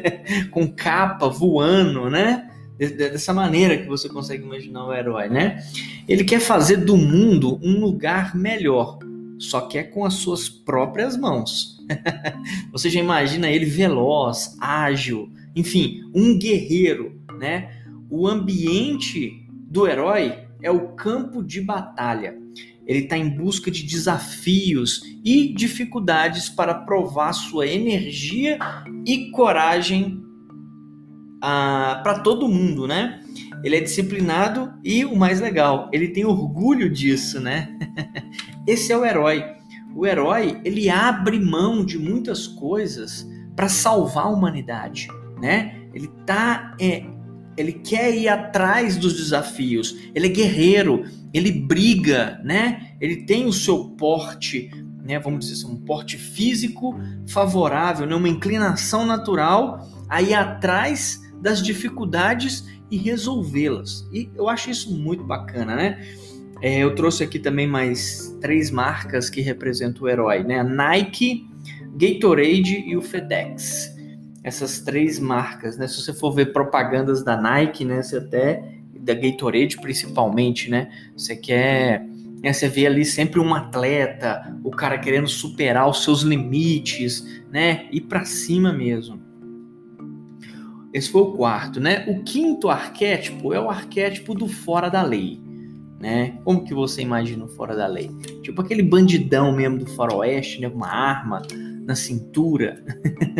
com 0.50 0.66
capa 0.66 1.28
voando, 1.28 2.08
né? 2.08 2.50
Dessa 2.78 3.34
maneira 3.34 3.76
que 3.76 3.86
você 3.86 4.08
consegue 4.08 4.42
imaginar 4.42 4.86
o 4.86 4.94
herói, 4.94 5.28
né? 5.28 5.62
Ele 6.08 6.24
quer 6.24 6.40
fazer 6.40 6.78
do 6.78 6.96
mundo 6.96 7.60
um 7.62 7.78
lugar 7.80 8.34
melhor, 8.34 8.98
só 9.38 9.60
que 9.60 9.76
é 9.76 9.82
com 9.82 10.06
as 10.06 10.14
suas 10.14 10.48
próprias 10.48 11.16
mãos. 11.16 11.78
Você 12.72 12.88
já 12.88 12.98
imagina 12.98 13.50
ele 13.50 13.66
veloz, 13.66 14.56
ágil, 14.60 15.30
enfim, 15.54 16.00
um 16.14 16.38
guerreiro, 16.38 17.20
né? 17.38 17.83
O 18.10 18.26
ambiente 18.26 19.46
do 19.50 19.86
herói 19.86 20.38
é 20.62 20.70
o 20.70 20.88
campo 20.94 21.42
de 21.42 21.60
batalha. 21.60 22.38
Ele 22.86 23.00
está 23.00 23.16
em 23.16 23.28
busca 23.28 23.70
de 23.70 23.82
desafios 23.82 25.02
e 25.24 25.52
dificuldades 25.54 26.48
para 26.48 26.74
provar 26.74 27.32
sua 27.32 27.66
energia 27.66 28.58
e 29.06 29.30
coragem 29.30 30.22
ah, 31.42 32.00
para 32.02 32.20
todo 32.20 32.48
mundo, 32.48 32.86
né? 32.86 33.20
Ele 33.62 33.76
é 33.76 33.80
disciplinado 33.80 34.72
e 34.84 35.04
o 35.04 35.16
mais 35.16 35.40
legal, 35.40 35.88
ele 35.92 36.08
tem 36.08 36.24
orgulho 36.24 36.90
disso, 36.90 37.40
né? 37.40 37.78
Esse 38.66 38.92
é 38.92 38.96
o 38.96 39.04
herói 39.04 39.54
o 39.94 40.04
herói 40.04 40.60
ele 40.64 40.90
abre 40.90 41.38
mão 41.38 41.84
de 41.84 41.98
muitas 41.98 42.46
coisas 42.46 43.26
para 43.54 43.68
salvar 43.68 44.26
a 44.26 44.28
humanidade, 44.28 45.06
né? 45.40 45.88
Ele 45.94 46.08
tá, 46.26 46.76
é, 46.80 47.04
ele 47.56 47.72
quer 47.72 48.14
ir 48.14 48.28
atrás 48.28 48.96
dos 48.96 49.14
desafios. 49.16 49.96
Ele 50.14 50.26
é 50.26 50.30
guerreiro, 50.30 51.04
ele 51.32 51.52
briga, 51.52 52.40
né? 52.44 52.94
Ele 53.00 53.24
tem 53.24 53.46
o 53.46 53.52
seu 53.52 53.90
porte, 53.90 54.70
né? 55.04 55.18
Vamos 55.18 55.46
dizer 55.46 55.54
assim, 55.54 55.74
um 55.74 55.80
porte 55.80 56.16
físico 56.16 56.98
favorável, 57.28 58.06
né? 58.06 58.14
Uma 58.14 58.28
inclinação 58.28 59.06
natural 59.06 59.88
a 60.08 60.22
ir 60.22 60.34
atrás 60.34 61.20
das 61.40 61.62
dificuldades 61.62 62.64
e 62.90 62.96
resolvê-las. 62.96 64.08
E 64.12 64.30
eu 64.34 64.48
acho 64.48 64.70
isso 64.70 64.94
muito 64.94 65.24
bacana, 65.24 65.76
né? 65.76 66.04
É, 66.62 66.78
eu 66.78 66.94
trouxe 66.94 67.22
aqui 67.22 67.38
também 67.38 67.66
mais 67.66 68.36
três 68.40 68.70
marcas 68.70 69.28
que 69.28 69.40
representam 69.40 70.04
o 70.04 70.08
herói, 70.08 70.42
né? 70.42 70.60
A 70.60 70.64
Nike, 70.64 71.46
Gatorade 71.96 72.84
e 72.86 72.96
o 72.96 73.02
FedEx. 73.02 73.93
Essas 74.44 74.80
três 74.80 75.18
marcas, 75.18 75.76
né? 75.76 75.88
Se 75.88 76.00
você 76.00 76.12
for 76.12 76.30
ver 76.32 76.52
propagandas 76.52 77.24
da 77.24 77.36
Nike, 77.36 77.84
né? 77.84 78.02
Você 78.02 78.18
até 78.18 78.62
da 79.00 79.14
Gatorade 79.14 79.80
principalmente, 79.80 80.70
né? 80.70 80.90
Você 81.16 81.34
quer, 81.34 82.06
né? 82.42 82.52
você 82.52 82.68
vê 82.68 82.86
ali 82.86 83.04
sempre 83.04 83.40
um 83.40 83.54
atleta, 83.54 84.56
o 84.62 84.70
cara 84.70 84.98
querendo 84.98 85.28
superar 85.28 85.88
os 85.88 86.04
seus 86.04 86.22
limites, 86.22 87.42
né? 87.50 87.86
Ir 87.90 88.02
para 88.02 88.24
cima 88.24 88.72
mesmo. 88.72 89.20
Esse 90.92 91.10
foi 91.10 91.22
o 91.22 91.32
quarto, 91.32 91.80
né? 91.80 92.04
O 92.06 92.22
quinto 92.22 92.68
arquétipo 92.68 93.52
é 93.52 93.58
o 93.58 93.68
arquétipo 93.68 94.34
do 94.34 94.46
fora 94.46 94.88
da 94.88 95.02
lei 95.02 95.42
né? 96.04 96.38
Como 96.44 96.62
que 96.62 96.74
você 96.74 97.00
imagina 97.00 97.48
fora 97.48 97.74
da 97.74 97.86
lei? 97.86 98.10
Tipo 98.42 98.60
aquele 98.60 98.82
bandidão 98.82 99.50
mesmo 99.56 99.78
do 99.78 99.86
faroeste, 99.86 100.60
né? 100.60 100.68
Uma 100.68 100.86
arma 100.86 101.40
na 101.86 101.94
cintura. 101.94 102.82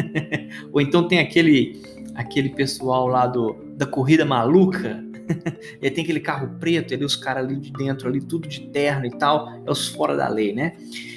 Ou 0.72 0.80
então 0.80 1.08
tem 1.08 1.18
aquele 1.18 1.82
aquele 2.14 2.50
pessoal 2.50 3.06
lá 3.06 3.26
do, 3.26 3.56
da 3.76 3.86
corrida 3.86 4.24
maluca. 4.24 5.02
e 5.80 5.90
tem 5.90 6.04
aquele 6.04 6.20
carro 6.20 6.56
preto, 6.60 6.94
ali 6.94 7.04
os 7.04 7.16
caras 7.16 7.44
ali 7.44 7.56
de 7.56 7.72
dentro, 7.72 8.08
ali 8.08 8.20
tudo 8.20 8.46
de 8.46 8.60
terno 8.68 9.06
e 9.06 9.10
tal, 9.10 9.48
é 9.66 9.70
os 9.70 9.88
fora 9.88 10.16
da 10.16 10.28
lei, 10.28 10.54
né? 10.54 10.76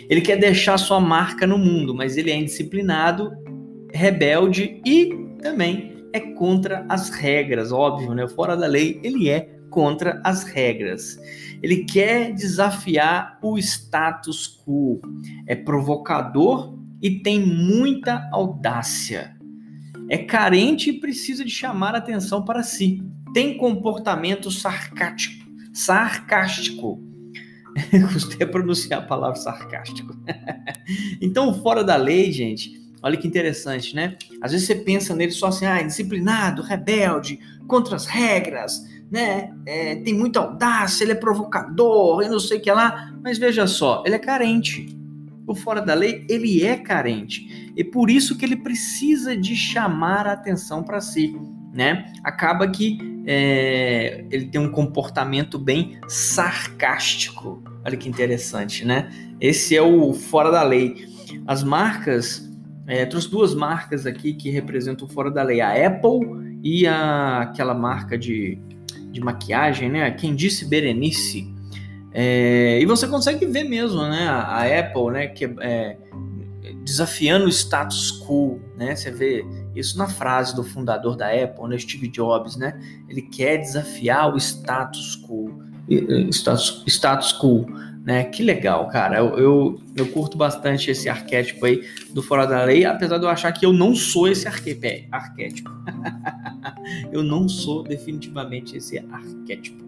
Ele 0.09 0.21
quer 0.21 0.37
deixar 0.37 0.77
sua 0.77 0.99
marca 0.99 1.45
no 1.45 1.57
mundo, 1.57 1.93
mas 1.93 2.15
ele 2.15 2.31
é 2.31 2.35
indisciplinado, 2.35 3.31
rebelde 3.93 4.81
e 4.85 5.13
também 5.41 6.05
é 6.13 6.19
contra 6.19 6.85
as 6.87 7.09
regras, 7.09 7.71
óbvio, 7.71 8.13
né? 8.13 8.27
Fora 8.27 8.55
da 8.55 8.65
lei, 8.65 8.99
ele 9.03 9.29
é 9.29 9.49
contra 9.69 10.21
as 10.23 10.43
regras. 10.43 11.19
Ele 11.61 11.83
quer 11.83 12.33
desafiar 12.33 13.37
o 13.43 13.57
status 13.57 14.57
quo. 14.63 15.01
É 15.45 15.55
provocador 15.55 16.76
e 17.01 17.19
tem 17.19 17.39
muita 17.39 18.27
audácia. 18.31 19.35
É 20.09 20.17
carente 20.17 20.89
e 20.89 20.99
precisa 20.99 21.43
de 21.43 21.51
chamar 21.51 21.95
atenção 21.95 22.43
para 22.43 22.63
si. 22.63 23.03
Tem 23.33 23.57
comportamento 23.57 24.49
sarcástico. 24.49 25.45
Sarcástico. 25.73 26.99
Gostei 28.11 28.47
pronunciar 28.47 29.01
a 29.01 29.05
palavra 29.05 29.35
sarcástico. 29.35 30.15
então, 31.21 31.53
fora 31.61 31.83
da 31.83 31.95
lei, 31.95 32.31
gente, 32.31 32.81
olha 33.03 33.15
que 33.15 33.27
interessante, 33.27 33.95
né? 33.95 34.17
Às 34.41 34.53
vezes 34.53 34.65
você 34.65 34.73
pensa 34.73 35.15
nele 35.15 35.31
só 35.31 35.47
assim, 35.47 35.65
ah, 35.65 35.81
disciplinado, 35.83 36.63
rebelde, 36.63 37.39
contra 37.67 37.95
as 37.95 38.07
regras, 38.07 38.83
né? 39.11 39.53
É, 39.67 39.97
tem 39.97 40.15
muita 40.15 40.39
audácia, 40.39 41.03
ele 41.03 41.11
é 41.11 41.15
provocador, 41.15 42.23
e 42.23 42.29
não 42.29 42.39
sei 42.39 42.57
o 42.57 42.61
que 42.61 42.71
lá. 42.71 43.13
Mas 43.23 43.37
veja 43.37 43.67
só, 43.67 44.01
ele 44.05 44.15
é 44.15 44.19
carente. 44.19 44.96
O 45.47 45.55
fora 45.55 45.81
da 45.81 45.93
lei, 45.93 46.25
ele 46.29 46.63
é 46.63 46.75
carente. 46.75 47.71
E 47.75 47.83
por 47.83 48.09
isso 48.09 48.37
que 48.37 48.45
ele 48.45 48.57
precisa 48.57 49.35
de 49.35 49.55
chamar 49.55 50.27
a 50.27 50.33
atenção 50.33 50.83
para 50.83 50.99
si, 50.99 51.35
né? 51.73 52.11
Acaba 52.23 52.67
que 52.67 52.99
é, 53.25 54.25
ele 54.29 54.47
tem 54.47 54.59
um 54.59 54.71
comportamento 54.71 55.57
bem 55.57 55.97
sarcástico. 56.07 57.63
Olha 57.85 57.95
que 57.95 58.09
interessante, 58.09 58.85
né? 58.85 59.09
Esse 59.39 59.75
é 59.75 59.81
o 59.81 60.13
fora 60.13 60.51
da 60.51 60.63
lei. 60.63 61.07
As 61.47 61.63
marcas, 61.63 62.47
é, 62.85 63.05
trouxe 63.05 63.31
duas 63.31 63.55
marcas 63.55 64.05
aqui 64.05 64.33
que 64.33 64.49
representam 64.49 65.07
o 65.07 65.09
fora 65.09 65.31
da 65.31 65.41
lei: 65.41 65.61
a 65.61 65.87
Apple 65.87 66.59
e 66.61 66.85
a, 66.85 67.41
aquela 67.43 67.73
marca 67.73 68.17
de 68.17 68.59
de 69.17 69.21
maquiagem, 69.21 69.89
né? 69.89 70.09
Quem 70.11 70.35
disse 70.35 70.65
Berenice. 70.65 71.53
É, 72.19 72.79
e 72.81 72.85
você 72.87 73.07
consegue 73.07 73.45
ver 73.45 73.65
mesmo, 73.65 74.01
né? 74.01 74.27
A, 74.27 74.41
a 74.41 74.79
Apple, 74.79 75.11
né? 75.11 75.27
Que 75.27 75.45
é, 75.59 75.97
desafiando 76.83 77.45
o 77.45 77.49
status 77.49 78.11
quo, 78.25 78.59
né? 78.75 78.95
Você 78.95 79.11
vê 79.11 79.45
isso 79.75 79.95
na 79.99 80.07
frase 80.07 80.55
do 80.55 80.63
fundador 80.63 81.15
da 81.15 81.27
Apple, 81.27 81.69
né? 81.69 81.77
Steve 81.77 82.07
Jobs, 82.07 82.55
né? 82.55 82.81
Ele 83.07 83.21
quer 83.21 83.57
desafiar 83.59 84.33
o 84.33 84.37
status 84.37 85.15
quo, 85.27 85.61
status, 86.31 86.83
status 86.87 87.33
quo, 87.33 87.67
né? 88.03 88.23
Que 88.23 88.41
legal, 88.41 88.87
cara. 88.87 89.19
Eu, 89.19 89.37
eu, 89.37 89.81
eu, 89.95 90.07
curto 90.07 90.39
bastante 90.39 90.89
esse 90.89 91.07
arquétipo 91.07 91.67
aí 91.67 91.87
do 92.15 92.23
fora 92.23 92.47
da 92.47 92.63
lei, 92.63 92.83
apesar 92.83 93.19
de 93.19 93.25
eu 93.25 93.29
achar 93.29 93.51
que 93.51 93.63
eu 93.63 93.71
não 93.71 93.93
sou 93.93 94.27
esse 94.27 94.47
arquétipo. 94.47 95.69
Eu 97.11 97.21
não 97.21 97.49
sou 97.49 97.83
definitivamente 97.83 98.77
esse 98.77 98.97
arquétipo. 98.97 99.86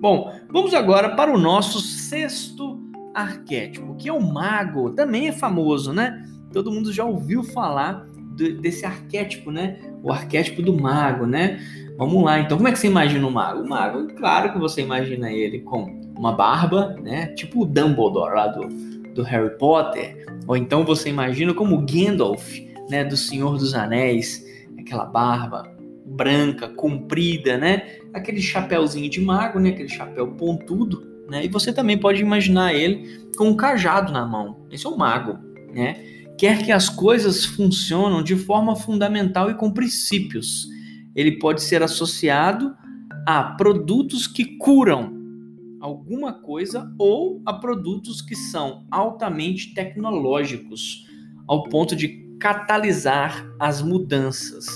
Bom, 0.00 0.32
vamos 0.50 0.74
agora 0.74 1.16
para 1.16 1.32
o 1.32 1.38
nosso 1.38 1.80
sexto 1.80 2.80
arquétipo, 3.14 3.94
que 3.96 4.08
é 4.08 4.12
o 4.12 4.20
mago. 4.20 4.90
Também 4.90 5.28
é 5.28 5.32
famoso, 5.32 5.92
né? 5.92 6.22
Todo 6.52 6.70
mundo 6.70 6.92
já 6.92 7.04
ouviu 7.04 7.42
falar 7.42 8.06
desse 8.60 8.84
arquétipo, 8.84 9.50
né? 9.50 9.78
O 10.02 10.12
arquétipo 10.12 10.60
do 10.60 10.74
mago, 10.74 11.26
né? 11.26 11.60
Vamos 11.96 12.24
lá, 12.24 12.40
então 12.40 12.56
como 12.56 12.68
é 12.68 12.72
que 12.72 12.78
você 12.78 12.88
imagina 12.88 13.26
o 13.26 13.30
mago? 13.30 13.62
O 13.62 13.68
mago, 13.68 14.08
claro 14.14 14.52
que 14.52 14.58
você 14.58 14.82
imagina 14.82 15.30
ele 15.30 15.60
com 15.60 16.00
uma 16.18 16.32
barba, 16.32 16.96
né? 17.00 17.28
Tipo 17.28 17.62
o 17.62 17.66
Dumbledore 17.66 18.34
lá 18.34 18.48
do, 18.48 18.68
do 19.14 19.22
Harry 19.22 19.56
Potter. 19.58 20.26
Ou 20.46 20.56
então 20.56 20.84
você 20.84 21.08
imagina 21.08 21.54
como 21.54 21.86
Gandalf, 21.86 22.58
né? 22.90 23.04
Do 23.04 23.16
Senhor 23.16 23.56
dos 23.56 23.74
Anéis, 23.74 24.44
aquela 24.76 25.06
barba 25.06 25.73
branca, 26.04 26.68
comprida, 26.68 27.56
né? 27.56 27.98
Aquele 28.12 28.40
chapéuzinho 28.40 29.08
de 29.08 29.20
mago, 29.20 29.58
né? 29.58 29.70
Aquele 29.70 29.88
chapéu 29.88 30.28
pontudo, 30.32 31.06
né? 31.28 31.44
E 31.44 31.48
você 31.48 31.72
também 31.72 31.98
pode 31.98 32.20
imaginar 32.20 32.74
ele 32.74 33.28
com 33.36 33.48
um 33.48 33.56
cajado 33.56 34.12
na 34.12 34.26
mão. 34.26 34.66
Esse 34.70 34.86
é 34.86 34.88
o 34.88 34.96
mago, 34.96 35.38
né? 35.72 36.02
Quer 36.36 36.64
que 36.64 36.72
as 36.72 36.88
coisas 36.88 37.44
funcionem 37.44 38.22
de 38.22 38.36
forma 38.36 38.74
fundamental 38.74 39.50
e 39.50 39.54
com 39.54 39.70
princípios 39.70 40.68
ele 41.14 41.38
pode 41.38 41.62
ser 41.62 41.82
associado 41.82 42.74
a 43.26 43.42
produtos 43.56 44.26
que 44.26 44.56
curam 44.58 45.14
alguma 45.80 46.32
coisa 46.32 46.92
ou 46.98 47.40
a 47.46 47.52
produtos 47.52 48.20
que 48.20 48.34
são 48.34 48.86
altamente 48.90 49.74
tecnológicos, 49.74 51.06
ao 51.46 51.64
ponto 51.64 51.94
de 51.94 52.08
catalisar 52.40 53.46
as 53.60 53.80
mudanças. 53.80 54.66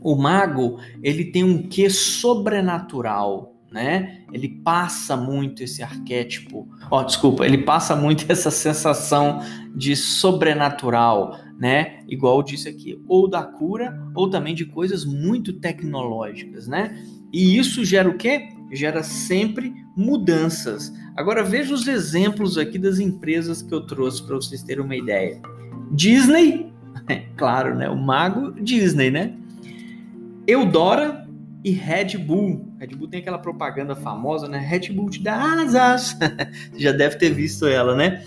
O 0.00 0.16
mago, 0.16 0.78
ele 1.02 1.26
tem 1.26 1.44
um 1.44 1.62
quê 1.62 1.90
sobrenatural, 1.90 3.54
né? 3.70 4.22
Ele 4.32 4.48
passa 4.48 5.16
muito 5.16 5.62
esse 5.62 5.82
arquétipo, 5.82 6.68
ó, 6.90 7.00
oh, 7.00 7.04
desculpa, 7.04 7.44
ele 7.44 7.58
passa 7.58 7.94
muito 7.94 8.24
essa 8.30 8.50
sensação 8.50 9.40
de 9.74 9.94
sobrenatural, 9.94 11.38
né? 11.58 12.00
Igual 12.08 12.38
eu 12.38 12.42
disse 12.42 12.68
aqui, 12.68 13.02
ou 13.06 13.28
da 13.28 13.42
cura, 13.42 13.98
ou 14.14 14.30
também 14.30 14.54
de 14.54 14.64
coisas 14.64 15.04
muito 15.04 15.52
tecnológicas, 15.54 16.66
né? 16.66 17.02
E 17.32 17.58
isso 17.58 17.84
gera 17.84 18.08
o 18.08 18.16
quê? 18.16 18.48
Gera 18.72 19.02
sempre 19.02 19.74
mudanças. 19.96 20.92
Agora 21.16 21.42
veja 21.42 21.74
os 21.74 21.86
exemplos 21.88 22.56
aqui 22.56 22.78
das 22.78 22.98
empresas 22.98 23.60
que 23.60 23.74
eu 23.74 23.80
trouxe 23.86 24.22
para 24.24 24.36
vocês 24.36 24.62
terem 24.62 24.84
uma 24.84 24.96
ideia. 24.96 25.40
Disney, 25.90 26.72
é 27.08 27.24
claro, 27.36 27.74
né? 27.74 27.88
O 27.90 27.96
mago 27.96 28.52
Disney, 28.62 29.10
né? 29.10 29.34
Eudora 30.48 31.28
e 31.62 31.70
Red 31.72 32.16
Bull. 32.16 32.72
Red 32.80 32.96
Bull 32.96 33.06
tem 33.06 33.20
aquela 33.20 33.38
propaganda 33.38 33.94
famosa, 33.94 34.48
né? 34.48 34.58
Red 34.58 34.90
Bull 34.94 35.10
te 35.10 35.22
dá 35.22 35.60
asas. 35.60 36.16
Você 36.72 36.80
já 36.80 36.90
deve 36.90 37.16
ter 37.16 37.28
visto 37.28 37.66
ela, 37.66 37.94
né? 37.94 38.24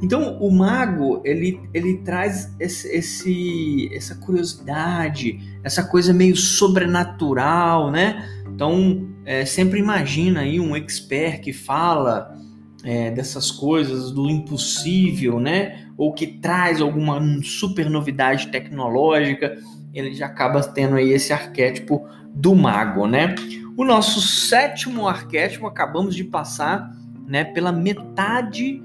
Então, 0.00 0.38
o 0.38 0.52
mago, 0.52 1.20
ele, 1.24 1.60
ele 1.72 1.98
traz 1.98 2.54
esse, 2.60 2.88
esse, 2.94 3.90
essa 3.92 4.14
curiosidade, 4.14 5.40
essa 5.64 5.82
coisa 5.82 6.12
meio 6.12 6.36
sobrenatural, 6.36 7.90
né? 7.90 8.24
Então, 8.54 9.08
é, 9.24 9.44
sempre 9.44 9.80
imagina 9.80 10.40
aí 10.40 10.60
um 10.60 10.76
expert 10.76 11.40
que 11.40 11.52
fala 11.52 12.38
é, 12.84 13.10
dessas 13.10 13.50
coisas, 13.50 14.12
do 14.12 14.30
impossível, 14.30 15.40
né? 15.40 15.88
Ou 15.96 16.12
que 16.12 16.26
traz 16.26 16.80
alguma 16.80 17.20
super 17.42 17.90
novidade 17.90 18.48
tecnológica, 18.48 19.58
ele 19.94 20.12
já 20.12 20.26
acaba 20.26 20.60
tendo 20.62 20.96
aí 20.96 21.12
esse 21.12 21.32
arquétipo 21.32 22.06
do 22.34 22.54
mago, 22.54 23.06
né? 23.06 23.34
O 23.76 23.84
nosso 23.84 24.20
sétimo 24.20 25.08
arquétipo, 25.08 25.66
acabamos 25.66 26.14
de 26.14 26.24
passar 26.24 26.92
né, 27.26 27.44
pela 27.44 27.72
metade 27.72 28.82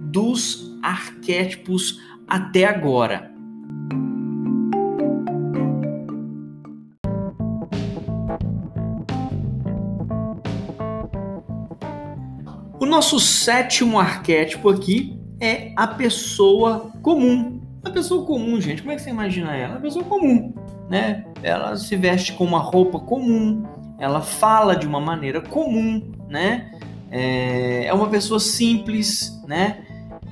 dos 0.00 0.78
arquétipos 0.82 2.00
até 2.26 2.64
agora. 2.64 3.30
O 12.80 12.86
nosso 12.86 13.20
sétimo 13.20 13.98
arquétipo 13.98 14.68
aqui 14.68 15.16
é 15.40 15.72
a 15.76 15.86
pessoa 15.86 16.92
comum. 17.00 17.60
A 17.84 17.90
pessoa 17.90 18.24
comum, 18.24 18.60
gente, 18.60 18.82
como 18.82 18.92
é 18.92 18.96
que 18.96 19.02
você 19.02 19.10
imagina 19.10 19.56
ela? 19.56 19.76
A 19.76 19.80
pessoa 19.80 20.04
comum, 20.04 20.54
né? 20.88 21.24
Ela 21.42 21.76
se 21.76 21.96
veste 21.96 22.32
com 22.32 22.44
uma 22.44 22.58
roupa 22.58 22.98
comum, 22.98 23.64
ela 23.98 24.20
fala 24.20 24.74
de 24.74 24.86
uma 24.86 25.00
maneira 25.00 25.40
comum, 25.40 26.02
né? 26.28 26.70
É, 27.10 27.86
é 27.86 27.92
uma 27.92 28.08
pessoa 28.08 28.40
simples, 28.40 29.40
né? 29.46 29.84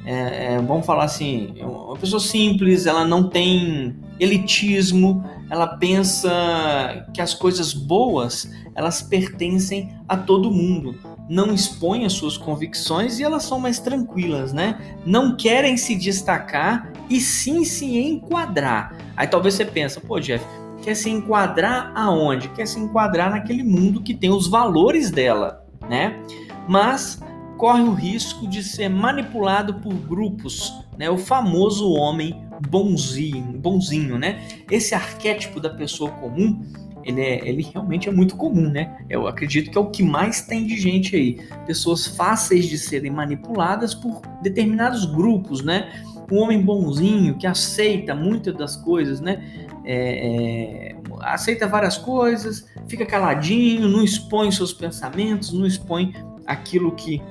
é, 0.04 0.54
é, 0.54 0.58
vamos 0.60 0.86
falar 0.86 1.04
assim, 1.04 1.52
é 1.58 1.64
uma 1.64 1.96
pessoa 1.96 2.20
simples, 2.20 2.86
ela 2.86 3.04
não 3.04 3.28
tem 3.28 3.96
elitismo, 4.18 5.24
ela 5.50 5.66
pensa 5.66 7.06
que 7.12 7.20
as 7.20 7.34
coisas 7.34 7.72
boas 7.72 8.50
elas 8.74 9.02
pertencem 9.02 9.94
a 10.08 10.16
todo 10.16 10.50
mundo, 10.50 10.94
não 11.28 11.52
expõe 11.52 12.04
as 12.04 12.14
suas 12.14 12.36
convicções 12.36 13.18
e 13.18 13.24
elas 13.24 13.44
são 13.44 13.60
mais 13.60 13.78
tranquilas, 13.78 14.52
né? 14.52 14.78
Não 15.04 15.36
querem 15.36 15.76
se 15.76 15.94
destacar 15.94 16.89
e 17.10 17.20
sim 17.20 17.64
se 17.64 17.98
enquadrar. 17.98 18.96
Aí 19.16 19.26
talvez 19.26 19.54
você 19.54 19.64
pensa, 19.64 20.00
pô, 20.00 20.20
Jeff, 20.20 20.44
quer 20.80 20.94
se 20.94 21.10
enquadrar 21.10 21.92
aonde? 21.94 22.48
Quer 22.50 22.66
se 22.66 22.78
enquadrar 22.78 23.30
naquele 23.30 23.64
mundo 23.64 24.00
que 24.00 24.14
tem 24.14 24.30
os 24.30 24.46
valores 24.46 25.10
dela, 25.10 25.66
né? 25.88 26.22
Mas 26.68 27.20
corre 27.58 27.82
o 27.82 27.92
risco 27.92 28.46
de 28.46 28.62
ser 28.62 28.88
manipulado 28.88 29.74
por 29.74 29.92
grupos, 29.92 30.72
né? 30.96 31.10
O 31.10 31.18
famoso 31.18 31.90
homem 31.90 32.48
bonzinho, 32.68 33.58
bonzinho, 33.58 34.18
né? 34.18 34.40
Esse 34.70 34.94
arquétipo 34.94 35.60
da 35.60 35.70
pessoa 35.70 36.10
comum, 36.12 36.62
ele, 37.04 37.20
é, 37.20 37.48
ele 37.48 37.62
realmente 37.62 38.08
é 38.08 38.12
muito 38.12 38.36
comum, 38.36 38.70
né? 38.70 38.98
Eu 39.08 39.26
acredito 39.26 39.70
que 39.70 39.76
é 39.76 39.80
o 39.80 39.90
que 39.90 40.02
mais 40.02 40.42
tem 40.42 40.66
de 40.66 40.76
gente 40.78 41.16
aí. 41.16 41.40
Pessoas 41.66 42.06
fáceis 42.06 42.66
de 42.66 42.78
serem 42.78 43.10
manipuladas 43.10 43.94
por 43.94 44.22
determinados 44.42 45.04
grupos, 45.04 45.62
né? 45.62 45.90
Um 46.30 46.38
homem 46.38 46.60
bonzinho 46.60 47.36
que 47.36 47.46
aceita 47.46 48.14
muitas 48.14 48.54
das 48.54 48.76
coisas, 48.76 49.20
né? 49.20 49.42
É, 49.84 50.92
é, 50.92 50.96
aceita 51.20 51.66
várias 51.66 51.96
coisas, 51.96 52.66
fica 52.86 53.04
caladinho, 53.04 53.88
não 53.88 54.04
expõe 54.04 54.52
seus 54.52 54.72
pensamentos, 54.72 55.52
não 55.52 55.66
expõe 55.66 56.14
aquilo 56.46 56.92
que 56.92 57.22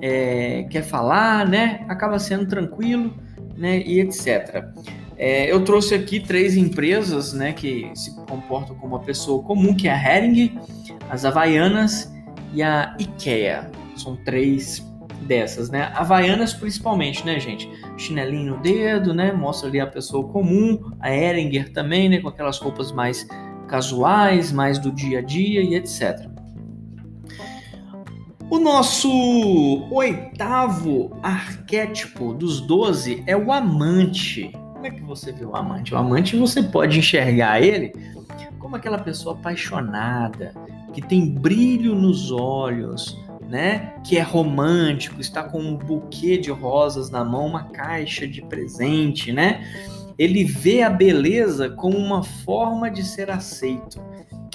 é, 0.00 0.66
quer 0.70 0.82
falar, 0.82 1.48
né? 1.48 1.84
Acaba 1.88 2.18
sendo 2.18 2.46
tranquilo, 2.46 3.14
né? 3.56 3.80
E 3.80 4.00
etc. 4.00 4.64
É, 5.16 5.50
eu 5.50 5.64
trouxe 5.64 5.94
aqui 5.94 6.20
três 6.20 6.56
empresas, 6.56 7.32
né? 7.32 7.52
Que 7.52 7.90
se 7.94 8.14
comportam 8.26 8.74
como 8.76 8.96
uma 8.96 9.02
pessoa 9.02 9.42
comum, 9.42 9.74
que 9.74 9.88
é 9.88 9.92
a 9.92 10.16
Hering, 10.16 10.58
as 11.10 11.24
Havaianas 11.24 12.12
e 12.52 12.62
a 12.62 12.96
IKEA. 12.98 13.70
São 13.96 14.16
três 14.16 14.84
dessas, 15.22 15.70
né? 15.70 15.92
Havaianas 15.94 16.52
principalmente, 16.52 17.24
né, 17.24 17.38
gente? 17.38 17.68
Chinelinho 17.96 18.56
no 18.56 18.62
dedo, 18.62 19.14
né? 19.14 19.32
Mostra 19.32 19.68
ali 19.68 19.80
a 19.80 19.86
pessoa 19.86 20.26
comum. 20.28 20.92
A 21.00 21.14
Heringer 21.14 21.72
também, 21.72 22.08
né? 22.08 22.20
Com 22.20 22.28
aquelas 22.28 22.58
roupas 22.58 22.92
mais 22.92 23.26
casuais, 23.68 24.52
mais 24.52 24.78
do 24.78 24.92
dia 24.92 25.18
a 25.20 25.22
dia 25.22 25.62
e 25.62 25.74
etc. 25.74 26.28
O 28.50 28.58
nosso 28.58 29.10
oitavo 29.90 31.16
arquétipo 31.22 32.34
dos 32.34 32.60
12 32.60 33.24
é 33.26 33.36
o 33.36 33.50
amante. 33.50 34.52
Como 34.74 34.86
é 34.86 34.90
que 34.90 35.02
você 35.02 35.32
vê 35.32 35.44
o 35.44 35.56
amante? 35.56 35.94
O 35.94 35.96
amante 35.96 36.36
você 36.36 36.62
pode 36.62 36.98
enxergar 36.98 37.62
ele 37.62 37.92
como 38.64 38.76
aquela 38.76 38.98
pessoa 38.98 39.34
apaixonada, 39.34 40.54
que 40.94 41.02
tem 41.02 41.28
brilho 41.28 41.94
nos 41.94 42.30
olhos, 42.30 43.14
né? 43.48 43.94
Que 44.04 44.16
é 44.16 44.22
romântico, 44.22 45.20
está 45.20 45.42
com 45.42 45.58
um 45.58 45.76
buquê 45.76 46.38
de 46.38 46.50
rosas 46.50 47.10
na 47.10 47.24
mão, 47.24 47.46
uma 47.46 47.64
caixa 47.64 48.26
de 48.26 48.42
presente, 48.42 49.32
né? 49.32 49.64
Ele 50.18 50.44
vê 50.44 50.82
a 50.82 50.90
beleza 50.90 51.70
como 51.70 51.98
uma 51.98 52.22
forma 52.22 52.90
de 52.90 53.02
ser 53.02 53.30
aceito 53.30 54.00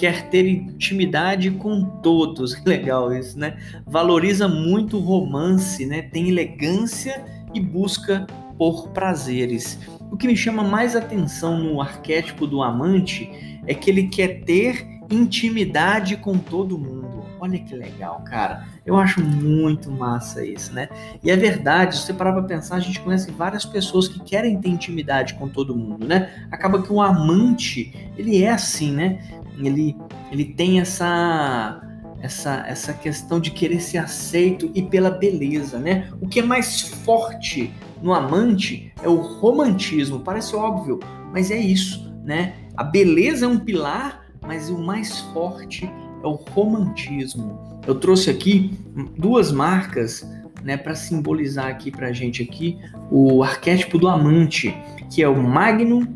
quer 0.00 0.30
ter 0.30 0.48
intimidade 0.48 1.50
com 1.50 1.84
todos. 1.84 2.58
Legal 2.64 3.12
isso, 3.12 3.38
né? 3.38 3.58
Valoriza 3.86 4.48
muito 4.48 4.96
o 4.96 5.00
romance, 5.00 5.84
né? 5.84 6.00
Tem 6.00 6.30
elegância 6.30 7.22
e 7.52 7.60
busca 7.60 8.26
por 8.56 8.88
prazeres. 8.88 9.78
O 10.10 10.16
que 10.16 10.26
me 10.26 10.34
chama 10.34 10.64
mais 10.64 10.96
atenção 10.96 11.58
no 11.58 11.82
arquétipo 11.82 12.46
do 12.46 12.62
amante 12.62 13.30
é 13.66 13.74
que 13.74 13.90
ele 13.90 14.08
quer 14.08 14.42
ter 14.44 14.86
intimidade 15.10 16.16
com 16.16 16.38
todo 16.38 16.78
mundo. 16.78 17.24
Olha 17.40 17.58
que 17.58 17.74
legal, 17.74 18.20
cara. 18.20 18.66
Eu 18.84 18.96
acho 18.96 19.24
muito 19.24 19.90
massa 19.90 20.44
isso, 20.44 20.74
né? 20.74 20.90
E 21.24 21.30
é 21.30 21.36
verdade, 21.36 21.96
se 21.96 22.02
você 22.02 22.12
parar 22.12 22.34
pra 22.34 22.42
pensar, 22.42 22.76
a 22.76 22.80
gente 22.80 23.00
conhece 23.00 23.30
várias 23.30 23.64
pessoas 23.64 24.06
que 24.06 24.20
querem 24.20 24.60
ter 24.60 24.68
intimidade 24.68 25.34
com 25.34 25.48
todo 25.48 25.74
mundo, 25.74 26.06
né? 26.06 26.46
Acaba 26.50 26.82
que 26.82 26.92
o 26.92 27.00
amante, 27.00 28.10
ele 28.18 28.42
é 28.42 28.50
assim, 28.50 28.92
né? 28.92 29.20
Ele, 29.58 29.96
ele 30.30 30.44
tem 30.44 30.80
essa 30.80 31.80
essa, 32.20 32.64
essa 32.66 32.92
questão 32.92 33.40
de 33.40 33.50
querer 33.50 33.80
ser 33.80 33.96
aceito 33.96 34.70
e 34.74 34.82
pela 34.82 35.10
beleza, 35.10 35.78
né? 35.78 36.10
O 36.20 36.28
que 36.28 36.40
é 36.40 36.42
mais 36.42 36.82
forte 36.82 37.72
no 38.02 38.12
amante 38.12 38.92
é 39.02 39.08
o 39.08 39.16
romantismo. 39.16 40.20
Parece 40.20 40.54
óbvio, 40.54 41.00
mas 41.32 41.50
é 41.50 41.56
isso, 41.56 42.12
né? 42.22 42.56
A 42.76 42.84
beleza 42.84 43.46
é 43.46 43.48
um 43.48 43.58
pilar, 43.58 44.26
mas 44.42 44.68
o 44.68 44.78
mais 44.78 45.20
forte 45.32 45.90
é 46.22 46.26
o 46.26 46.32
romantismo. 46.32 47.80
Eu 47.86 47.94
trouxe 47.94 48.30
aqui 48.30 48.78
duas 49.16 49.50
marcas, 49.50 50.26
né, 50.62 50.76
para 50.76 50.94
simbolizar 50.94 51.66
aqui 51.66 51.90
para 51.90 52.08
a 52.08 52.12
gente 52.12 52.42
aqui 52.42 52.78
o 53.10 53.42
arquétipo 53.42 53.98
do 53.98 54.08
amante, 54.08 54.76
que 55.10 55.22
é 55.22 55.28
o 55.28 55.42
Magnum 55.42 56.06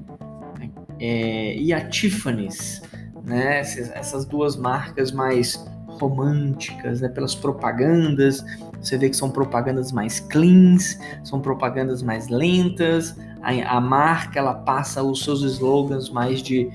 é, 1.01 1.57
e 1.57 1.73
a 1.73 1.89
Tiffany's, 1.89 2.83
né? 3.25 3.61
Essas 3.61 4.25
duas 4.25 4.57
marcas 4.57 5.11
mais 5.11 5.65
românticas, 5.89 7.01
né? 7.01 7.09
Pelas 7.09 7.35
propagandas, 7.35 8.45
você 8.81 8.99
vê 8.99 9.09
que 9.09 9.17
são 9.17 9.31
propagandas 9.31 9.91
mais 9.93 10.21
cleans, 10.21 10.99
são 11.23 11.41
propagandas 11.41 12.03
mais 12.03 12.29
lentas. 12.29 13.17
A, 13.43 13.77
a 13.77 13.81
marca 13.81 14.39
ela 14.39 14.55
passa 14.55 15.03
os 15.03 15.25
seus 15.25 15.43
slogans 15.43 16.11
mais 16.11 16.43
de 16.43 16.71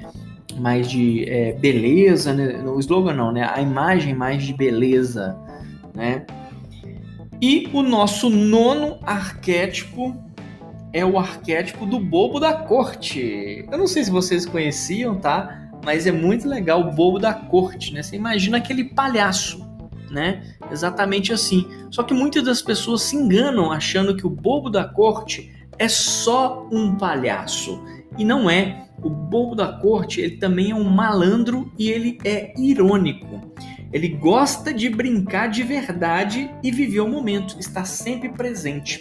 mais 0.57 0.89
de 0.89 1.29
é, 1.29 1.53
beleza, 1.53 2.33
né? 2.33 2.63
o 2.65 2.79
slogan 2.79 3.13
não, 3.13 3.31
né? 3.31 3.49
A 3.53 3.61
imagem 3.61 4.13
mais 4.13 4.43
de 4.43 4.53
beleza, 4.53 5.37
né? 5.93 6.25
E 7.41 7.69
o 7.73 7.81
nosso 7.81 8.29
nono 8.29 8.99
arquétipo 9.03 10.15
é 10.91 11.05
o 11.05 11.17
arquétipo 11.17 11.85
do 11.85 11.99
bobo 11.99 12.39
da 12.39 12.53
corte. 12.53 13.65
Eu 13.71 13.77
não 13.77 13.87
sei 13.87 14.03
se 14.03 14.11
vocês 14.11 14.45
conheciam, 14.45 15.15
tá? 15.15 15.69
Mas 15.85 16.05
é 16.05 16.11
muito 16.11 16.47
legal 16.47 16.81
o 16.81 16.91
bobo 16.91 17.19
da 17.19 17.33
corte, 17.33 17.93
né? 17.93 18.03
Você 18.03 18.15
imagina 18.15 18.57
aquele 18.57 18.83
palhaço, 18.83 19.65
né? 20.11 20.43
Exatamente 20.69 21.31
assim. 21.31 21.65
Só 21.89 22.03
que 22.03 22.13
muitas 22.13 22.43
das 22.43 22.61
pessoas 22.61 23.03
se 23.03 23.15
enganam 23.15 23.71
achando 23.71 24.15
que 24.15 24.27
o 24.27 24.29
bobo 24.29 24.69
da 24.69 24.83
corte 24.83 25.53
é 25.79 25.87
só 25.87 26.67
um 26.71 26.95
palhaço. 26.95 27.81
E 28.17 28.25
não 28.25 28.49
é. 28.49 28.85
O 29.01 29.09
bobo 29.09 29.55
da 29.55 29.71
corte, 29.71 30.19
ele 30.19 30.37
também 30.37 30.71
é 30.71 30.75
um 30.75 30.83
malandro 30.83 31.71
e 31.79 31.89
ele 31.89 32.17
é 32.25 32.53
irônico. 32.59 33.49
Ele 33.93 34.09
gosta 34.09 34.73
de 34.73 34.89
brincar 34.89 35.47
de 35.47 35.63
verdade 35.63 36.51
e 36.61 36.69
viver 36.69 36.99
o 36.99 37.07
momento, 37.07 37.57
está 37.57 37.85
sempre 37.85 38.29
presente. 38.29 38.99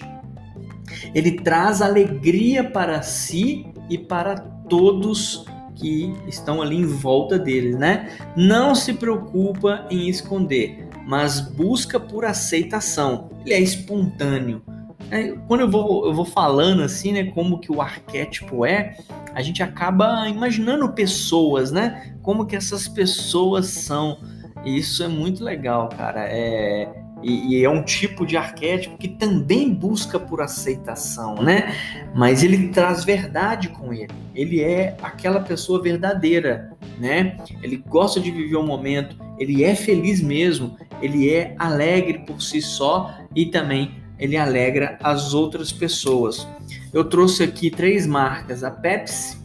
Ele 1.14 1.32
traz 1.32 1.82
alegria 1.82 2.62
para 2.62 3.02
si 3.02 3.66
e 3.90 3.98
para 3.98 4.36
todos 4.36 5.44
que 5.74 6.12
estão 6.26 6.62
ali 6.62 6.76
em 6.76 6.86
volta 6.86 7.38
deles, 7.38 7.76
né? 7.76 8.16
Não 8.36 8.74
se 8.74 8.94
preocupa 8.94 9.86
em 9.90 10.08
esconder, 10.08 10.88
mas 11.06 11.40
busca 11.40 12.00
por 12.00 12.24
aceitação. 12.24 13.30
Ele 13.44 13.54
é 13.54 13.60
espontâneo. 13.60 14.62
É, 15.10 15.34
quando 15.46 15.60
eu 15.60 15.70
vou, 15.70 16.06
eu 16.06 16.14
vou 16.14 16.24
falando 16.24 16.82
assim, 16.82 17.12
né, 17.12 17.24
como 17.24 17.58
que 17.58 17.72
o 17.72 17.80
arquétipo 17.80 18.66
é, 18.66 18.96
a 19.34 19.42
gente 19.42 19.62
acaba 19.62 20.28
imaginando 20.28 20.88
pessoas, 20.92 21.70
né? 21.70 22.14
Como 22.22 22.46
que 22.46 22.56
essas 22.56 22.88
pessoas 22.88 23.66
são. 23.66 24.18
E 24.64 24.76
isso 24.76 25.02
é 25.02 25.08
muito 25.08 25.44
legal, 25.44 25.88
cara. 25.88 26.26
É, 26.28 26.88
e, 27.22 27.54
e, 27.54 27.64
é 27.64 27.70
um 27.70 27.82
tipo 27.82 28.26
de 28.26 28.36
arquétipo 28.36 28.96
que 28.96 29.08
também 29.08 29.72
busca 29.72 30.20
por 30.20 30.40
aceitação, 30.40 31.36
né? 31.36 31.74
Mas 32.14 32.42
ele 32.42 32.68
traz 32.68 33.04
verdade 33.04 33.68
com 33.70 33.92
ele. 33.92 34.12
Ele 34.34 34.60
é 34.60 34.96
aquela 35.02 35.40
pessoa 35.40 35.82
verdadeira, 35.82 36.70
né? 36.98 37.36
Ele 37.62 37.76
gosta 37.76 38.20
de 38.20 38.30
viver 38.30 38.56
o 38.56 38.62
momento, 38.62 39.16
ele 39.38 39.64
é 39.64 39.74
feliz 39.74 40.20
mesmo, 40.20 40.76
ele 41.02 41.30
é 41.30 41.54
alegre 41.58 42.20
por 42.20 42.40
si 42.40 42.60
só 42.62 43.12
e 43.34 43.46
também 43.46 43.92
ele 44.18 44.36
alegra 44.36 44.98
as 45.02 45.34
outras 45.34 45.72
pessoas. 45.72 46.46
Eu 46.92 47.04
trouxe 47.04 47.42
aqui 47.42 47.70
três 47.70 48.06
marcas: 48.06 48.64
a 48.64 48.70
Pepsi, 48.70 49.38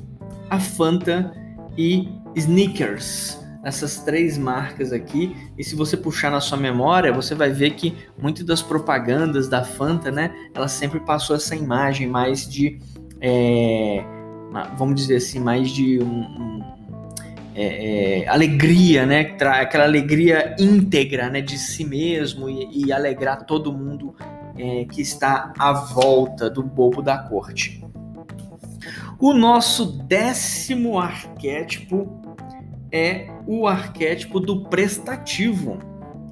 a 0.49 0.59
Fanta 0.59 1.33
e 1.77 2.09
Snickers 2.35 3.43
essas 3.63 3.99
três 3.99 4.37
marcas 4.37 4.91
aqui. 4.91 5.35
E 5.57 5.63
se 5.63 5.75
você 5.75 5.95
puxar 5.95 6.29
na 6.29 6.41
sua 6.41 6.57
memória, 6.57 7.13
você 7.13 7.33
vai 7.33 7.49
ver 7.49 7.71
que 7.71 7.95
muitas 8.21 8.45
das 8.45 8.61
propagandas 8.61 9.47
da 9.47 9.63
Fanta, 9.63 10.11
né, 10.11 10.35
ela 10.53 10.67
sempre 10.67 10.99
passou 10.99 11.35
essa 11.35 11.55
imagem 11.55 12.07
mais 12.07 12.47
de, 12.47 12.77
é, 13.21 14.03
vamos 14.77 14.95
dizer 14.95 15.15
assim, 15.15 15.39
mais 15.39 15.71
de 15.71 15.99
um, 15.99 16.05
um 16.05 16.63
é, 17.55 18.23
é, 18.23 18.27
alegria, 18.27 19.05
né, 19.05 19.35
aquela 19.39 19.85
alegria 19.85 20.55
íntegra, 20.59 21.29
né, 21.29 21.39
de 21.39 21.57
si 21.57 21.85
mesmo 21.85 22.49
e, 22.49 22.87
e 22.87 22.91
alegrar 22.91 23.45
todo 23.45 23.71
mundo 23.71 24.13
é, 24.57 24.85
que 24.85 25.01
está 25.01 25.53
à 25.57 25.73
volta 25.73 26.49
do 26.49 26.63
bobo 26.63 27.01
da 27.01 27.17
corte. 27.17 27.83
O 29.19 29.33
nosso 29.33 29.85
décimo 30.03 30.99
arquétipo 30.99 32.21
é 32.91 33.27
o 33.47 33.67
arquétipo 33.67 34.39
do 34.39 34.65
prestativo. 34.65 35.79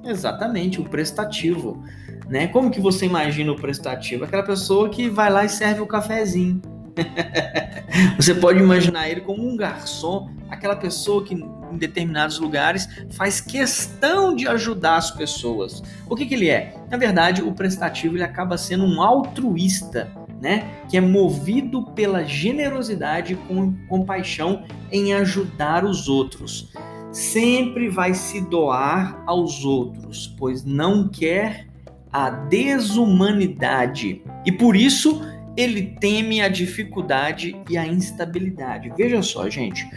Exatamente, 0.04 0.80
o 0.80 0.84
prestativo. 0.84 1.82
Né? 2.28 2.48
Como 2.48 2.70
que 2.70 2.80
você 2.80 3.06
imagina 3.06 3.52
o 3.52 3.56
prestativo? 3.56 4.24
Aquela 4.24 4.42
pessoa 4.42 4.88
que 4.88 5.08
vai 5.08 5.30
lá 5.30 5.44
e 5.44 5.48
serve 5.48 5.80
o 5.80 5.86
cafezinho. 5.86 6.60
você 8.16 8.34
pode 8.34 8.58
imaginar 8.58 9.08
ele 9.08 9.22
como 9.22 9.42
um 9.42 9.56
garçom, 9.56 10.30
aquela 10.50 10.76
pessoa 10.76 11.24
que 11.24 11.34
em 11.72 11.78
determinados 11.78 12.38
lugares 12.38 12.88
faz 13.12 13.40
questão 13.40 14.34
de 14.34 14.46
ajudar 14.46 14.96
as 14.96 15.10
pessoas. 15.10 15.82
O 16.08 16.14
que, 16.14 16.26
que 16.26 16.34
ele 16.34 16.50
é? 16.50 16.76
Na 16.90 16.96
verdade, 16.96 17.42
o 17.42 17.52
prestativo 17.52 18.16
ele 18.16 18.24
acaba 18.24 18.58
sendo 18.58 18.84
um 18.84 19.02
altruísta 19.02 20.10
né? 20.42 20.82
Que 20.90 20.96
é 20.96 21.00
movido 21.00 21.84
pela 21.92 22.24
generosidade 22.24 23.36
com 23.46 23.72
compaixão 23.86 24.64
em 24.90 25.14
ajudar 25.14 25.84
os 25.84 26.08
outros. 26.08 26.72
Sempre 27.12 27.88
vai 27.88 28.12
se 28.12 28.40
doar 28.40 29.22
aos 29.24 29.64
outros, 29.64 30.34
pois 30.36 30.64
não 30.64 31.08
quer 31.08 31.68
a 32.12 32.28
desumanidade. 32.28 34.20
E 34.44 34.50
por 34.50 34.74
isso 34.74 35.22
ele 35.56 35.94
teme 36.00 36.40
a 36.40 36.48
dificuldade 36.48 37.56
e 37.70 37.78
a 37.78 37.86
instabilidade. 37.86 38.92
Veja 38.96 39.22
só, 39.22 39.48
gente. 39.48 39.88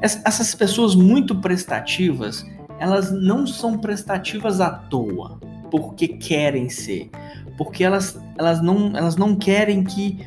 Essas 0.00 0.54
pessoas 0.54 0.94
muito 0.94 1.34
prestativas, 1.36 2.46
elas 2.78 3.10
não 3.10 3.46
são 3.46 3.78
prestativas 3.78 4.60
à 4.60 4.70
toa, 4.70 5.40
porque 5.70 6.08
querem 6.08 6.68
ser 6.68 7.10
porque 7.56 7.82
elas, 7.82 8.18
elas, 8.38 8.62
não, 8.62 8.96
elas 8.96 9.16
não 9.16 9.34
querem 9.34 9.82
que 9.82 10.26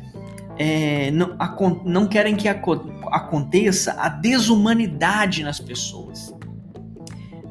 é, 0.58 1.10
não, 1.12 1.36
não 1.84 2.06
querem 2.06 2.36
que 2.36 2.46
aconteça 2.48 3.92
a 3.92 4.08
desumanidade 4.08 5.42
nas 5.42 5.58
pessoas, 5.58 6.34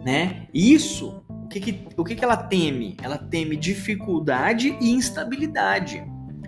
né? 0.05 0.47
Isso, 0.53 1.23
o 1.27 1.47
que, 1.47 1.59
que, 1.59 1.87
o 1.97 2.03
que, 2.03 2.15
que 2.15 2.23
ela 2.23 2.37
teme? 2.37 2.95
Ela 3.01 3.17
teme 3.17 3.55
dificuldade 3.55 4.77
e 4.79 4.91
instabilidade. 4.91 6.03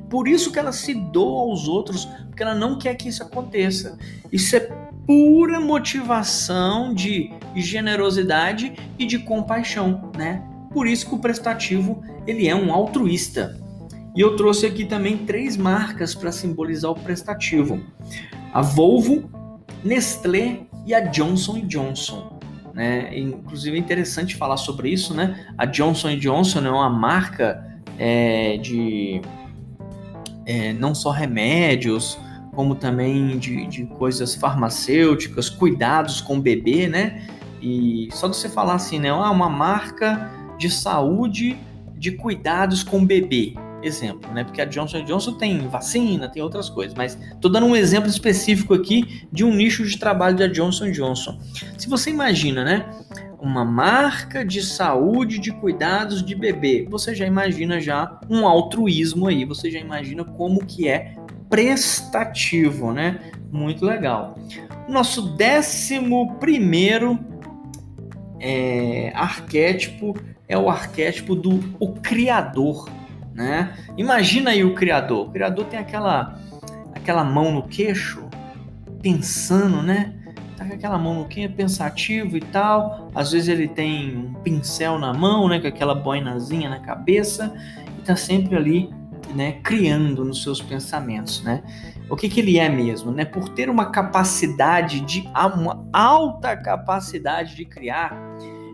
Por 0.07 0.27
isso 0.27 0.51
que 0.51 0.60
ela 0.60 0.71
se 0.71 0.93
doa 0.93 1.41
aos 1.41 1.67
outros, 1.67 2.05
porque 2.27 2.43
ela 2.43 2.53
não 2.53 2.77
quer 2.77 2.93
que 2.95 3.10
isso 3.10 3.23
aconteça. 3.23 3.97
Isso 4.31 4.55
é 4.55 4.69
pura 5.12 5.60
motivação 5.60 6.93
de 6.93 7.34
generosidade 7.54 8.71
e 8.97 9.06
de 9.06 9.19
compaixão, 9.19 10.10
né? 10.17 10.41
Por 10.74 10.88
isso 10.88 11.06
que 11.06 11.15
o 11.15 11.19
prestativo 11.19 12.02
ele 12.26 12.47
é 12.47 12.56
um 12.56 12.74
altruísta. 12.74 13.60
E 14.15 14.21
eu 14.21 14.38
trouxe 14.38 14.65
aqui 14.65 14.86
também 14.86 15.17
três 15.17 15.58
marcas 15.58 16.15
para 16.15 16.32
simbolizar 16.32 16.91
o 16.91 16.95
prestativo: 16.95 17.84
a 18.54 18.62
Volvo, 18.62 19.30
Nestlé 19.84 20.62
e 20.86 20.93
a 20.93 21.02
Johnson 21.02 21.60
Johnson. 21.67 22.39
Né? 22.74 23.19
Inclusive 23.19 23.76
é 23.76 23.80
interessante 23.82 24.38
falar 24.38 24.56
sobre 24.56 24.89
isso, 24.89 25.13
né? 25.13 25.45
A 25.58 25.65
Johnson 25.65 26.15
Johnson 26.15 26.65
é 26.65 26.71
uma 26.71 26.89
marca 26.89 27.82
é, 28.00 28.56
de 28.56 29.21
é, 30.45 30.71
não 30.71 30.95
só 30.95 31.12
remédios, 31.12 32.17
como 32.53 32.75
também 32.75 33.37
de, 33.37 33.65
de 33.67 33.85
coisas 33.85 34.35
farmacêuticas, 34.35 35.49
cuidados 35.49 36.21
com 36.21 36.37
o 36.37 36.41
bebê, 36.41 36.87
né? 36.87 37.23
E 37.61 38.09
só 38.11 38.27
de 38.27 38.35
você 38.35 38.49
falar 38.49 38.75
assim, 38.75 38.99
né? 38.99 39.09
Ah, 39.09 39.31
uma 39.31 39.49
marca 39.49 40.29
de 40.57 40.69
saúde 40.69 41.57
de 41.95 42.11
cuidados 42.11 42.83
com 42.83 43.05
bebê. 43.05 43.53
Exemplo, 43.83 44.31
né? 44.31 44.43
Porque 44.43 44.61
a 44.61 44.65
Johnson 44.65 45.03
Johnson 45.03 45.33
tem 45.33 45.67
vacina, 45.67 46.29
tem 46.29 46.41
outras 46.41 46.69
coisas, 46.69 46.93
mas 46.95 47.17
tô 47.39 47.49
dando 47.49 47.65
um 47.65 47.75
exemplo 47.75 48.09
específico 48.09 48.75
aqui 48.75 49.25
de 49.31 49.43
um 49.43 49.53
nicho 49.53 49.83
de 49.85 49.97
trabalho 49.97 50.37
da 50.37 50.47
Johnson 50.47 50.91
Johnson. 50.91 51.39
Se 51.77 51.89
você 51.89 52.11
imagina, 52.11 52.63
né? 52.63 52.85
uma 53.41 53.65
marca 53.65 54.45
de 54.45 54.61
saúde 54.61 55.39
de 55.39 55.51
cuidados 55.51 56.23
de 56.23 56.35
bebê. 56.35 56.87
Você 56.89 57.15
já 57.15 57.25
imagina 57.25 57.81
já 57.81 58.19
um 58.29 58.47
altruísmo 58.47 59.27
aí, 59.27 59.43
você 59.43 59.71
já 59.71 59.79
imagina 59.79 60.23
como 60.23 60.63
que 60.63 60.87
é 60.87 61.15
prestativo, 61.51 62.93
né? 62.93 63.19
Muito 63.51 63.85
legal. 63.85 64.39
Nosso 64.87 65.35
décimo 65.35 66.35
primeiro 66.35 67.19
é, 68.39 69.11
arquétipo 69.13 70.15
é 70.47 70.57
o 70.57 70.69
arquétipo 70.69 71.35
do 71.35 71.59
o 71.77 71.93
criador, 71.93 72.89
né? 73.33 73.73
Imagina 73.97 74.51
aí 74.51 74.63
o 74.63 74.73
criador. 74.73 75.27
O 75.27 75.31
criador 75.31 75.65
tem 75.65 75.77
aquela 75.77 76.39
aquela 76.95 77.23
mão 77.23 77.51
no 77.51 77.63
queixo, 77.63 78.23
pensando, 79.01 79.83
né? 79.83 80.13
Tá 80.55 80.65
com 80.65 80.73
aquela 80.73 80.97
mão 80.97 81.15
no 81.15 81.25
queixo, 81.25 81.53
pensativo 81.53 82.37
e 82.37 82.41
tal. 82.41 83.11
Às 83.13 83.33
vezes 83.33 83.49
ele 83.49 83.67
tem 83.67 84.15
um 84.15 84.33
pincel 84.35 84.97
na 84.97 85.13
mão, 85.13 85.49
né? 85.49 85.59
Com 85.59 85.67
aquela 85.67 85.95
boinazinha 85.95 86.69
na 86.69 86.79
cabeça 86.79 87.53
e 87.99 88.01
tá 88.03 88.15
sempre 88.15 88.55
ali, 88.55 88.89
né? 89.31 89.53
Criando 89.63 90.23
nos 90.23 90.43
seus 90.43 90.61
pensamentos, 90.61 91.43
né? 91.43 91.63
O 92.09 92.15
que, 92.15 92.27
que 92.27 92.39
ele 92.39 92.57
é 92.59 92.69
mesmo, 92.69 93.11
né? 93.11 93.25
Por 93.25 93.49
ter 93.49 93.69
uma 93.69 93.91
capacidade 93.91 94.99
de 95.01 95.27
uma 95.55 95.87
alta 95.93 96.55
capacidade 96.57 97.55
de 97.55 97.65
criar, 97.65 98.17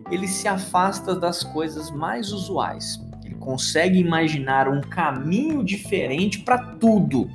ele 0.10 0.28
se 0.28 0.48
afasta 0.48 1.16
das 1.16 1.44
coisas 1.44 1.92
mais 1.92 2.32
usuais. 2.32 3.00
Ele 3.24 3.36
consegue 3.36 4.00
imaginar 4.00 4.68
um 4.68 4.82
caminho 4.82 5.64
diferente 5.64 6.40
para 6.40 6.58
tudo. 6.58 7.30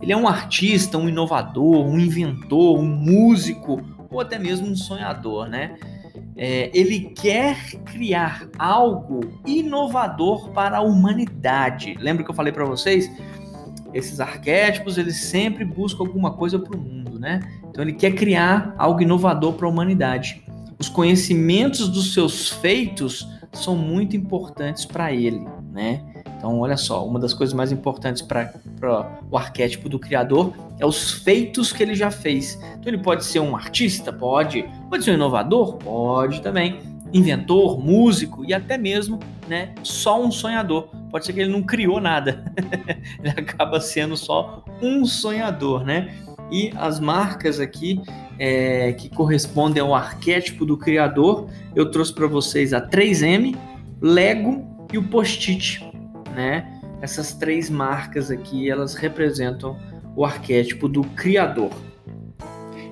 Ele 0.00 0.12
é 0.12 0.16
um 0.16 0.28
artista, 0.28 0.96
um 0.96 1.08
inovador, 1.08 1.86
um 1.86 1.98
inventor, 1.98 2.78
um 2.78 2.86
músico 2.86 3.80
ou 4.10 4.20
até 4.20 4.38
mesmo 4.38 4.66
um 4.66 4.76
sonhador, 4.76 5.48
né? 5.48 5.76
É, 6.42 6.70
ele 6.72 7.00
quer 7.00 7.54
criar 7.84 8.48
algo 8.58 9.20
inovador 9.44 10.48
para 10.52 10.78
a 10.78 10.80
humanidade. 10.80 11.94
Lembra 12.00 12.24
que 12.24 12.30
eu 12.30 12.34
falei 12.34 12.50
para 12.50 12.64
vocês? 12.64 13.10
Esses 13.92 14.20
arquétipos 14.20 14.96
eles 14.96 15.18
sempre 15.18 15.66
buscam 15.66 16.02
alguma 16.02 16.32
coisa 16.32 16.58
para 16.58 16.74
o 16.74 16.80
mundo, 16.80 17.18
né? 17.18 17.40
Então 17.68 17.84
ele 17.84 17.92
quer 17.92 18.12
criar 18.12 18.74
algo 18.78 19.02
inovador 19.02 19.52
para 19.52 19.66
a 19.66 19.70
humanidade. 19.70 20.42
Os 20.78 20.88
conhecimentos 20.88 21.90
dos 21.90 22.14
seus 22.14 22.48
feitos 22.48 23.28
são 23.52 23.76
muito 23.76 24.16
importantes 24.16 24.86
para 24.86 25.12
ele, 25.12 25.46
né? 25.70 26.02
Então, 26.40 26.58
olha 26.58 26.76
só, 26.78 27.06
uma 27.06 27.18
das 27.18 27.34
coisas 27.34 27.52
mais 27.52 27.70
importantes 27.70 28.22
para 28.22 28.50
o 29.30 29.36
arquétipo 29.36 29.90
do 29.90 29.98
criador 29.98 30.54
é 30.78 30.86
os 30.86 31.12
feitos 31.12 31.70
que 31.70 31.82
ele 31.82 31.94
já 31.94 32.10
fez. 32.10 32.58
Então, 32.78 32.84
ele 32.86 32.96
pode 32.96 33.26
ser 33.26 33.40
um 33.40 33.54
artista? 33.54 34.10
Pode. 34.10 34.64
Pode 34.88 35.04
ser 35.04 35.10
um 35.10 35.14
inovador? 35.14 35.76
Pode 35.76 36.40
também. 36.40 36.80
Inventor, 37.12 37.78
músico 37.78 38.42
e 38.42 38.54
até 38.54 38.78
mesmo 38.78 39.18
né, 39.46 39.74
só 39.82 40.18
um 40.18 40.32
sonhador. 40.32 40.88
Pode 41.10 41.26
ser 41.26 41.34
que 41.34 41.40
ele 41.40 41.52
não 41.52 41.62
criou 41.62 42.00
nada, 42.00 42.42
ele 43.18 43.28
acaba 43.28 43.78
sendo 43.80 44.16
só 44.16 44.64
um 44.80 45.04
sonhador, 45.04 45.84
né? 45.84 46.14
E 46.50 46.72
as 46.76 47.00
marcas 47.00 47.60
aqui 47.60 48.00
é, 48.38 48.92
que 48.92 49.10
correspondem 49.10 49.82
ao 49.82 49.94
arquétipo 49.94 50.64
do 50.64 50.76
criador, 50.78 51.48
eu 51.74 51.90
trouxe 51.90 52.14
para 52.14 52.26
vocês 52.26 52.72
a 52.72 52.80
3M, 52.80 53.56
Lego 54.00 54.64
e 54.92 54.98
o 54.98 55.02
Post-it 55.02 55.89
né? 56.34 56.80
Essas 57.00 57.32
três 57.32 57.70
marcas 57.70 58.30
aqui, 58.30 58.70
elas 58.70 58.94
representam 58.94 59.76
o 60.14 60.24
arquétipo 60.24 60.88
do 60.88 61.02
criador. 61.02 61.70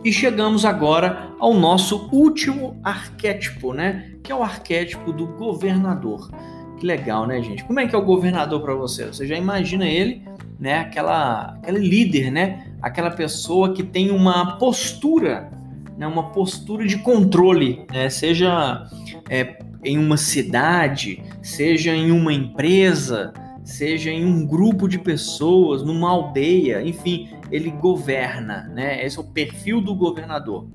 E 0.05 0.13
chegamos 0.13 0.65
agora 0.65 1.31
ao 1.39 1.53
nosso 1.53 2.09
último 2.13 2.79
arquétipo, 2.85 3.73
né? 3.73 4.13
Que 4.23 4.31
é 4.31 4.35
o 4.35 4.43
arquétipo 4.43 5.13
do 5.13 5.27
governador. 5.27 6.31
Que 6.79 6.87
legal, 6.87 7.27
né, 7.27 7.43
gente? 7.43 7.65
Como 7.65 7.81
é 7.81 7.87
que 7.87 7.95
é 7.95 7.99
o 7.99 8.05
governador 8.05 8.63
para 8.63 8.75
você? 8.75 9.07
Você 9.07 9.27
já 9.27 9.37
imagina 9.37 9.85
ele, 9.85 10.23
né? 10.59 10.79
Aquela, 10.79 11.59
aquele 11.61 11.81
líder, 11.81 12.31
né? 12.31 12.67
Aquela 12.81 13.11
pessoa 13.11 13.75
que 13.75 13.83
tem 13.83 14.11
uma 14.11 14.57
postura, 14.59 15.51
né? 15.97 16.07
Uma 16.07 16.31
postura 16.31 16.87
de 16.87 16.99
controle, 16.99 17.85
né? 17.93 18.09
Seja 18.09 18.89
é, 19.29 19.59
em 19.83 19.99
uma 19.99 20.17
cidade, 20.17 21.23
seja 21.43 21.95
em 21.95 22.11
uma 22.11 22.33
empresa, 22.33 23.33
seja 23.63 24.11
em 24.11 24.25
um 24.25 24.47
grupo 24.47 24.89
de 24.89 24.99
pessoas, 24.99 25.83
numa 25.83 26.11
aldeia, 26.11 26.83
enfim, 26.83 27.29
ele 27.51 27.71
governa, 27.71 28.71
né? 28.75 29.05
Esse 29.05 29.19
é 29.19 29.21
o 29.21 29.25
perfil 29.25 29.81
do 29.81 29.95
governador. 29.95 30.67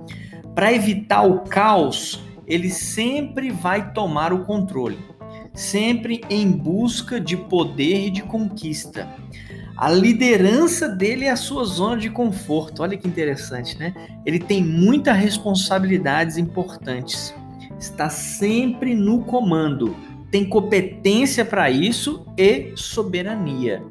Para 0.53 0.71
evitar 0.71 1.23
o 1.23 1.41
caos, 1.41 2.23
ele 2.45 2.69
sempre 2.69 3.49
vai 3.49 3.93
tomar 3.93 4.31
o 4.31 4.45
controle, 4.45 4.99
sempre 5.53 6.21
em 6.29 6.51
busca 6.51 7.19
de 7.19 7.35
poder 7.35 8.07
e 8.07 8.09
de 8.09 8.21
conquista. 8.21 9.09
A 9.75 9.89
liderança 9.89 10.87
dele 10.87 11.25
é 11.25 11.31
a 11.31 11.35
sua 11.35 11.65
zona 11.65 11.97
de 11.97 12.09
conforto. 12.09 12.83
Olha 12.83 12.95
que 12.95 13.07
interessante, 13.07 13.77
né? 13.77 13.93
Ele 14.23 14.37
tem 14.37 14.63
muitas 14.63 15.17
responsabilidades 15.17 16.37
importantes 16.37 17.33
está 17.83 18.09
sempre 18.09 18.95
no 18.95 19.23
comando, 19.25 19.95
tem 20.31 20.47
competência 20.47 21.43
para 21.43 21.69
isso 21.69 22.25
e 22.37 22.71
soberania. 22.75 23.83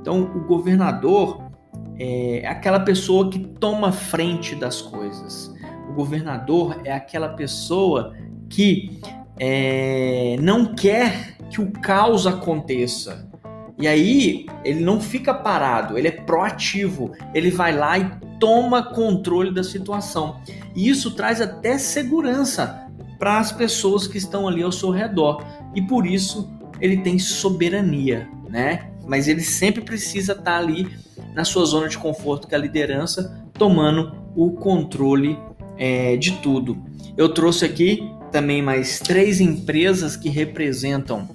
Então, 0.00 0.22
o 0.22 0.40
governador 0.46 1.42
é 1.98 2.46
aquela 2.46 2.80
pessoa 2.80 3.28
que 3.30 3.38
toma 3.38 3.92
frente 3.92 4.54
das 4.54 4.80
coisas. 4.80 5.52
O 5.90 5.92
governador 5.92 6.80
é 6.84 6.92
aquela 6.92 7.30
pessoa 7.30 8.14
que 8.48 9.00
é, 9.38 10.36
não 10.40 10.74
quer 10.74 11.36
que 11.50 11.60
o 11.60 11.70
caos 11.70 12.26
aconteça. 12.26 13.28
E 13.78 13.88
aí 13.88 14.46
ele 14.64 14.80
não 14.80 15.00
fica 15.00 15.34
parado, 15.34 15.98
ele 15.98 16.06
é 16.06 16.12
proativo, 16.12 17.10
ele 17.34 17.50
vai 17.50 17.76
lá 17.76 17.98
e 17.98 18.08
toma 18.38 18.94
controle 18.94 19.52
da 19.52 19.64
situação. 19.64 20.40
E 20.74 20.88
isso 20.88 21.10
traz 21.10 21.40
até 21.40 21.76
segurança 21.76 22.83
para 23.18 23.38
as 23.38 23.52
pessoas 23.52 24.06
que 24.06 24.18
estão 24.18 24.46
ali 24.48 24.62
ao 24.62 24.72
seu 24.72 24.90
redor. 24.90 25.44
E 25.74 25.82
por 25.82 26.06
isso 26.06 26.50
ele 26.80 26.98
tem 26.98 27.18
soberania, 27.18 28.28
né? 28.48 28.90
Mas 29.06 29.28
ele 29.28 29.42
sempre 29.42 29.82
precisa 29.82 30.32
estar 30.32 30.44
tá 30.44 30.58
ali 30.58 30.88
na 31.34 31.44
sua 31.44 31.64
zona 31.64 31.88
de 31.88 31.98
conforto, 31.98 32.46
que 32.46 32.54
é 32.54 32.58
a 32.58 32.60
liderança, 32.60 33.44
tomando 33.52 34.14
o 34.34 34.52
controle 34.52 35.38
é, 35.76 36.16
de 36.16 36.32
tudo. 36.38 36.78
Eu 37.16 37.28
trouxe 37.28 37.64
aqui 37.64 38.10
também 38.30 38.62
mais 38.62 38.98
três 38.98 39.40
empresas 39.40 40.16
que 40.16 40.28
representam 40.28 41.28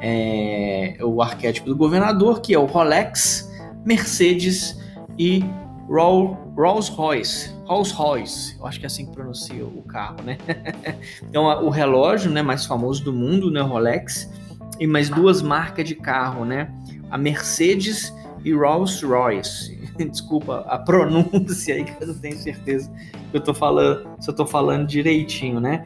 é, 0.00 0.96
o 1.02 1.20
arquétipo 1.22 1.68
do 1.68 1.76
governador, 1.76 2.40
que 2.40 2.54
é 2.54 2.58
o 2.58 2.66
Rolex, 2.66 3.50
Mercedes 3.84 4.78
e 5.18 5.44
Rolls 5.88 6.90
Royce. 6.90 7.52
Rolls 7.64 7.92
Royce, 7.94 8.56
eu 8.58 8.66
acho 8.66 8.78
que 8.78 8.86
é 8.86 8.88
assim 8.88 9.06
que 9.06 9.12
pronuncia 9.12 9.64
o 9.64 9.82
carro, 9.82 10.16
né? 10.24 10.38
então 11.22 11.44
o 11.64 11.70
relógio, 11.70 12.30
né, 12.30 12.42
mais 12.42 12.66
famoso 12.66 13.04
do 13.04 13.12
mundo, 13.12 13.50
né, 13.50 13.60
Rolex, 13.60 14.30
e 14.78 14.86
mais 14.86 15.08
duas 15.08 15.42
marcas 15.42 15.86
de 15.86 15.94
carro, 15.94 16.44
né? 16.44 16.70
A 17.10 17.16
Mercedes 17.16 18.12
e 18.44 18.52
Rolls 18.52 19.04
Royce. 19.04 19.76
Desculpa 20.10 20.64
a 20.68 20.78
pronúncia 20.78 21.74
aí 21.74 21.84
que 21.86 22.02
eu 22.02 22.08
não 22.08 22.18
tenho 22.18 22.36
certeza 22.36 22.90
que 23.30 23.36
eu 23.36 23.40
tô 23.40 23.54
falando, 23.54 24.08
se 24.20 24.30
eu 24.30 24.34
tô 24.34 24.46
falando 24.46 24.86
direitinho, 24.86 25.60
né? 25.60 25.84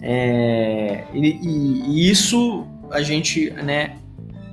É, 0.00 1.04
e, 1.12 1.20
e, 1.20 1.82
e 1.86 2.10
isso 2.10 2.66
a 2.90 3.00
gente, 3.02 3.50
né, 3.50 3.96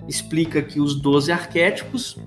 explica 0.07 0.59
aqui 0.59 0.79
os 0.79 0.95
12 0.99 1.31
arquétipos. 1.31 2.17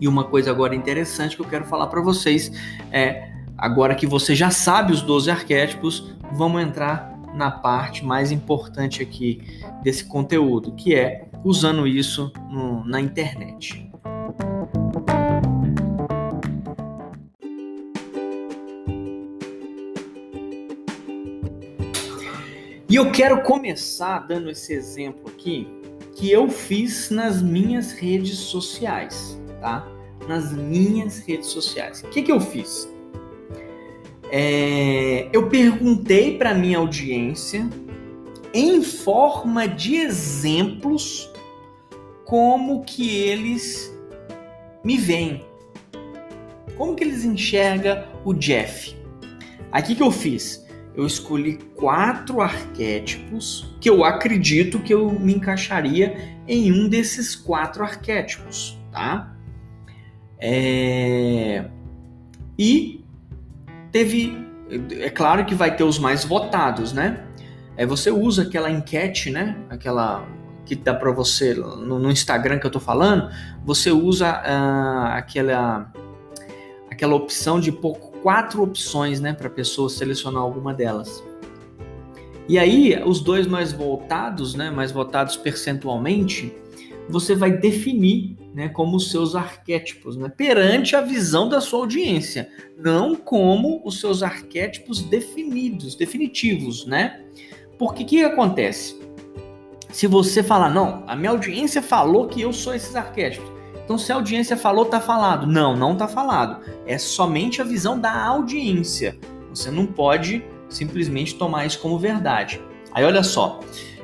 E 0.00 0.08
uma 0.08 0.24
coisa 0.24 0.50
agora 0.50 0.74
interessante 0.74 1.36
que 1.36 1.42
eu 1.42 1.48
quero 1.48 1.64
falar 1.64 1.88
para 1.88 2.00
vocês 2.00 2.50
é 2.90 3.28
Agora 3.58 3.96
que 3.96 4.06
você 4.06 4.36
já 4.36 4.52
sabe 4.52 4.92
os 4.92 5.02
12 5.02 5.32
arquétipos, 5.32 6.14
vamos 6.32 6.62
entrar 6.62 7.12
na 7.34 7.50
parte 7.50 8.04
mais 8.04 8.30
importante 8.30 9.02
aqui 9.02 9.42
desse 9.82 10.04
conteúdo, 10.04 10.70
que 10.76 10.94
é 10.94 11.26
usando 11.42 11.84
isso 11.84 12.32
no, 12.48 12.84
na 12.84 13.00
internet. 13.00 13.90
E 22.88 22.94
eu 22.94 23.10
quero 23.10 23.42
começar 23.42 24.20
dando 24.20 24.48
esse 24.48 24.72
exemplo 24.72 25.28
aqui 25.28 25.66
que 26.14 26.30
eu 26.30 26.48
fiz 26.48 27.10
nas 27.10 27.42
minhas 27.42 27.92
redes 27.92 28.38
sociais, 28.38 29.37
tá? 29.60 29.86
Nas 30.28 30.52
minhas 30.52 31.18
redes 31.18 31.48
sociais. 31.48 32.02
O 32.02 32.08
que, 32.08 32.22
que 32.22 32.32
eu 32.32 32.40
fiz? 32.40 32.92
É, 34.30 35.28
eu 35.32 35.48
perguntei 35.48 36.36
para 36.36 36.54
minha 36.54 36.78
audiência, 36.78 37.68
em 38.52 38.82
forma 38.82 39.66
de 39.66 39.96
exemplos, 39.96 41.30
como 42.24 42.84
que 42.84 43.16
eles 43.16 43.94
me 44.84 44.96
veem. 44.96 45.44
Como 46.76 46.94
que 46.94 47.04
eles 47.04 47.24
enxergam 47.24 48.04
o 48.24 48.34
Jeff? 48.34 48.96
Aqui 49.72 49.94
que 49.94 50.02
eu 50.02 50.10
fiz? 50.10 50.68
eu 50.98 51.06
escolhi 51.06 51.60
quatro 51.76 52.40
arquétipos 52.40 53.72
que 53.80 53.88
eu 53.88 54.02
acredito 54.02 54.80
que 54.80 54.92
eu 54.92 55.08
me 55.12 55.32
encaixaria 55.32 56.36
em 56.44 56.72
um 56.72 56.88
desses 56.88 57.36
quatro 57.36 57.84
arquétipos, 57.84 58.76
tá? 58.90 59.32
É... 60.40 61.64
E 62.58 63.04
teve, 63.92 64.36
é 65.00 65.10
claro 65.10 65.44
que 65.44 65.54
vai 65.54 65.74
ter 65.74 65.84
os 65.84 65.98
mais 65.98 66.24
votados, 66.24 66.92
né? 66.92 67.24
É, 67.76 67.86
você 67.86 68.10
usa 68.10 68.42
aquela 68.42 68.70
enquete, 68.70 69.30
né? 69.30 69.56
Aquela 69.70 70.26
que 70.64 70.74
dá 70.74 70.92
para 70.92 71.10
você 71.10 71.54
no, 71.54 71.98
no, 71.98 72.10
Instagram 72.10 72.58
que 72.58 72.66
eu 72.66 72.70
tô 72.70 72.80
falando, 72.80 73.30
você 73.64 73.90
usa 73.90 74.30
uh, 74.30 75.06
aquela 75.16 75.90
aquela 76.90 77.14
opção 77.14 77.58
de 77.58 77.72
pôr 77.72 77.96
quatro 78.22 78.62
opções, 78.62 79.20
né, 79.20 79.32
para 79.32 79.48
pessoa 79.48 79.88
selecionar 79.88 80.42
alguma 80.42 80.74
delas. 80.74 81.22
E 82.48 82.58
aí, 82.58 83.00
os 83.06 83.20
dois 83.20 83.46
mais 83.46 83.72
votados, 83.72 84.54
né, 84.54 84.68
mais 84.70 84.90
votados 84.90 85.36
percentualmente, 85.36 86.52
você 87.08 87.36
vai 87.36 87.52
definir, 87.52 88.36
né, 88.58 88.68
como 88.68 88.96
os 88.96 89.12
seus 89.12 89.36
arquétipos, 89.36 90.16
né, 90.16 90.28
perante 90.36 90.96
a 90.96 91.00
visão 91.00 91.48
da 91.48 91.60
sua 91.60 91.78
audiência, 91.78 92.50
não 92.76 93.14
como 93.14 93.80
os 93.84 94.00
seus 94.00 94.20
arquétipos 94.20 95.00
definidos, 95.00 95.94
definitivos, 95.94 96.84
né? 96.84 97.20
Porque 97.78 98.02
que 98.02 98.24
acontece? 98.24 98.98
Se 99.90 100.08
você 100.08 100.42
falar, 100.42 100.70
não, 100.70 101.04
a 101.06 101.14
minha 101.14 101.30
audiência 101.30 101.80
falou 101.80 102.26
que 102.26 102.40
eu 102.40 102.52
sou 102.52 102.74
esses 102.74 102.96
arquétipos. 102.96 103.48
Então, 103.84 103.96
se 103.96 104.10
a 104.10 104.16
audiência 104.16 104.56
falou, 104.56 104.86
tá 104.86 105.00
falado. 105.00 105.46
Não, 105.46 105.76
não 105.76 105.96
tá 105.96 106.08
falado. 106.08 106.60
É 106.84 106.98
somente 106.98 107.62
a 107.62 107.64
visão 107.64 107.96
da 107.96 108.12
audiência. 108.24 109.16
Você 109.50 109.70
não 109.70 109.86
pode 109.86 110.44
simplesmente 110.68 111.36
tomar 111.36 111.64
isso 111.64 111.78
como 111.78 111.96
verdade. 111.96 112.60
Aí, 112.92 113.04
olha 113.04 113.22
só, 113.22 113.60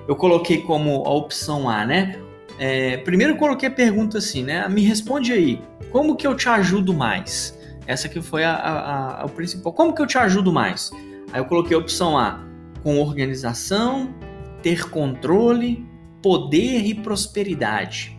eu 0.06 0.14
coloquei 0.14 0.62
como 0.62 1.04
a 1.04 1.10
opção 1.12 1.68
A, 1.68 1.84
né? 1.84 2.20
É, 2.58 2.98
primeiro 2.98 3.36
coloquei 3.36 3.68
a 3.68 3.72
pergunta 3.72 4.18
assim, 4.18 4.42
né? 4.42 4.68
Me 4.68 4.82
responde 4.82 5.32
aí, 5.32 5.60
como 5.90 6.16
que 6.16 6.26
eu 6.26 6.34
te 6.34 6.48
ajudo 6.48 6.94
mais? 6.94 7.58
Essa 7.86 8.08
que 8.08 8.22
foi 8.22 8.44
a, 8.44 8.54
a, 8.54 9.22
a, 9.22 9.24
o 9.26 9.28
principal. 9.28 9.72
Como 9.72 9.94
que 9.94 10.00
eu 10.00 10.06
te 10.06 10.16
ajudo 10.16 10.52
mais? 10.52 10.90
Aí 11.32 11.40
eu 11.40 11.44
coloquei 11.44 11.76
a 11.76 11.80
opção 11.80 12.16
A, 12.16 12.44
com 12.82 13.00
organização, 13.00 14.14
ter 14.62 14.88
controle, 14.88 15.86
poder 16.22 16.86
e 16.86 16.94
prosperidade. 16.94 18.18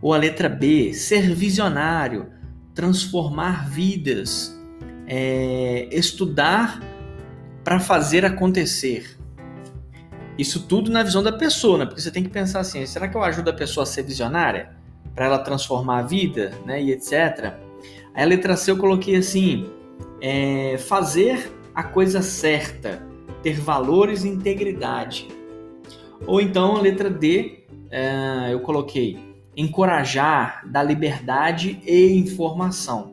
Ou 0.00 0.12
a 0.12 0.16
letra 0.16 0.48
B, 0.48 0.92
ser 0.92 1.34
visionário, 1.34 2.30
transformar 2.74 3.68
vidas, 3.68 4.58
é, 5.06 5.88
estudar 5.92 6.82
para 7.62 7.78
fazer 7.78 8.24
acontecer. 8.24 9.13
Isso 10.38 10.66
tudo 10.66 10.90
na 10.90 11.02
visão 11.02 11.22
da 11.22 11.32
pessoa, 11.32 11.78
né? 11.78 11.86
Porque 11.86 12.00
você 12.00 12.10
tem 12.10 12.22
que 12.22 12.30
pensar 12.30 12.60
assim: 12.60 12.84
será 12.86 13.08
que 13.08 13.16
eu 13.16 13.22
ajudo 13.22 13.50
a 13.50 13.52
pessoa 13.52 13.84
a 13.84 13.86
ser 13.86 14.02
visionária? 14.02 14.70
Para 15.14 15.26
ela 15.26 15.38
transformar 15.38 15.98
a 15.98 16.02
vida, 16.02 16.52
né? 16.66 16.82
E 16.82 16.90
etc. 16.90 17.54
Aí 18.14 18.22
a 18.22 18.26
letra 18.26 18.56
C 18.56 18.70
eu 18.70 18.76
coloquei 18.76 19.16
assim: 19.16 19.70
é, 20.20 20.76
fazer 20.78 21.52
a 21.74 21.82
coisa 21.82 22.22
certa, 22.22 23.02
ter 23.42 23.60
valores 23.60 24.24
e 24.24 24.28
integridade. 24.28 25.28
Ou 26.26 26.40
então 26.40 26.76
a 26.76 26.80
letra 26.80 27.10
D, 27.10 27.64
é, 27.90 28.52
eu 28.52 28.60
coloquei 28.60 29.34
encorajar, 29.56 30.62
dar 30.66 30.82
liberdade 30.82 31.80
e 31.86 32.16
informação. 32.16 33.12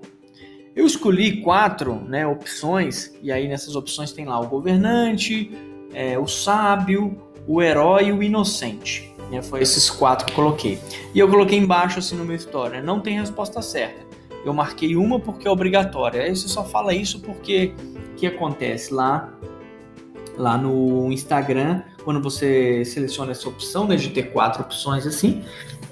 Eu 0.75 0.85
escolhi 0.85 1.41
quatro 1.41 1.95
né, 1.95 2.25
opções, 2.25 3.13
e 3.21 3.31
aí 3.31 3.47
nessas 3.47 3.75
opções 3.75 4.11
tem 4.13 4.25
lá 4.25 4.39
o 4.39 4.47
governante, 4.47 5.51
é, 5.93 6.17
o 6.17 6.27
sábio, 6.27 7.17
o 7.47 7.61
herói 7.61 8.05
e 8.05 8.11
o 8.11 8.23
inocente. 8.23 9.11
Né, 9.31 9.41
foi 9.41 9.61
esses 9.61 9.89
quatro 9.89 10.25
que 10.25 10.31
eu 10.31 10.35
coloquei. 10.35 10.79
E 11.13 11.19
eu 11.19 11.29
coloquei 11.29 11.57
embaixo 11.57 11.99
assim 11.99 12.15
no 12.15 12.25
meu 12.25 12.35
história, 12.35 12.81
não 12.81 12.99
tem 12.99 13.19
resposta 13.19 13.61
certa. 13.61 14.11
Eu 14.43 14.53
marquei 14.53 14.95
uma 14.95 15.19
porque 15.19 15.47
é 15.47 15.51
obrigatória. 15.51 16.23
Aí 16.23 16.35
você 16.35 16.47
só 16.47 16.65
fala 16.65 16.93
isso 16.93 17.19
porque 17.21 17.73
o 18.11 18.15
que 18.15 18.27
acontece 18.27 18.93
lá 18.93 19.31
lá 20.37 20.57
no 20.57 21.11
Instagram, 21.11 21.83
quando 22.03 22.21
você 22.21 22.83
seleciona 22.83 23.31
essa 23.31 23.47
opção, 23.47 23.87
né, 23.87 23.95
de 23.95 24.09
ter 24.09 24.31
quatro 24.31 24.63
opções 24.63 25.05
assim, 25.05 25.43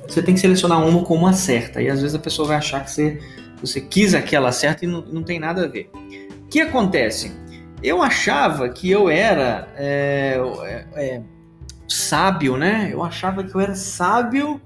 você 0.07 0.23
tem 0.23 0.33
que 0.33 0.39
selecionar 0.39 0.85
uma 0.85 1.03
como 1.03 1.21
uma 1.25 1.33
certa. 1.33 1.81
E 1.81 1.89
às 1.89 2.01
vezes 2.01 2.15
a 2.15 2.19
pessoa 2.19 2.47
vai 2.47 2.57
achar 2.57 2.83
que 2.83 2.91
você, 2.91 3.19
você 3.61 3.79
quis 3.79 4.13
aquela 4.13 4.51
certa 4.51 4.85
e 4.85 4.87
não, 4.87 5.01
não 5.01 5.23
tem 5.23 5.39
nada 5.39 5.65
a 5.65 5.67
ver. 5.67 5.89
O 6.43 6.47
que 6.49 6.59
acontece? 6.59 7.31
Eu 7.81 8.01
achava 8.01 8.67
que 8.69 8.89
eu 8.89 9.09
era 9.09 9.69
é, 9.77 10.37
é, 10.63 10.87
é, 10.95 11.21
sábio, 11.87 12.57
né? 12.57 12.89
Eu 12.91 13.01
achava 13.03 13.43
que 13.43 13.55
eu 13.55 13.61
era 13.61 13.73
sábio 13.73 14.59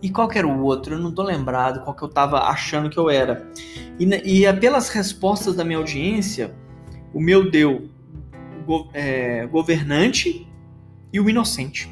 e 0.00 0.08
qual 0.08 0.30
era 0.32 0.46
o 0.46 0.62
outro? 0.62 0.94
Eu 0.94 0.98
não 0.98 1.12
tô 1.12 1.22
lembrado 1.22 1.82
qual 1.82 1.94
que 1.94 2.02
eu 2.02 2.08
tava 2.08 2.40
achando 2.42 2.88
que 2.88 2.98
eu 2.98 3.10
era. 3.10 3.50
E, 3.98 4.04
e 4.44 4.52
pelas 4.54 4.88
respostas 4.90 5.56
da 5.56 5.64
minha 5.64 5.78
audiência, 5.78 6.54
o 7.12 7.20
meu 7.20 7.50
deu 7.50 7.88
go, 8.64 8.88
é, 8.94 9.44
governante 9.46 10.46
e 11.12 11.18
o 11.18 11.28
inocente. 11.28 11.90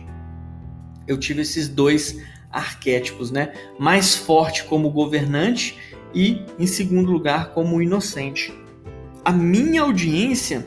Eu 1.06 1.18
tive 1.18 1.42
esses 1.42 1.68
dois 1.68 2.16
arquétipos, 2.50 3.32
né? 3.32 3.52
Mais 3.78 4.14
forte 4.14 4.64
como 4.64 4.90
governante 4.90 5.76
e, 6.14 6.44
em 6.58 6.66
segundo 6.66 7.10
lugar, 7.10 7.50
como 7.50 7.82
inocente. 7.82 8.52
A 9.30 9.32
minha 9.32 9.82
audiência 9.82 10.66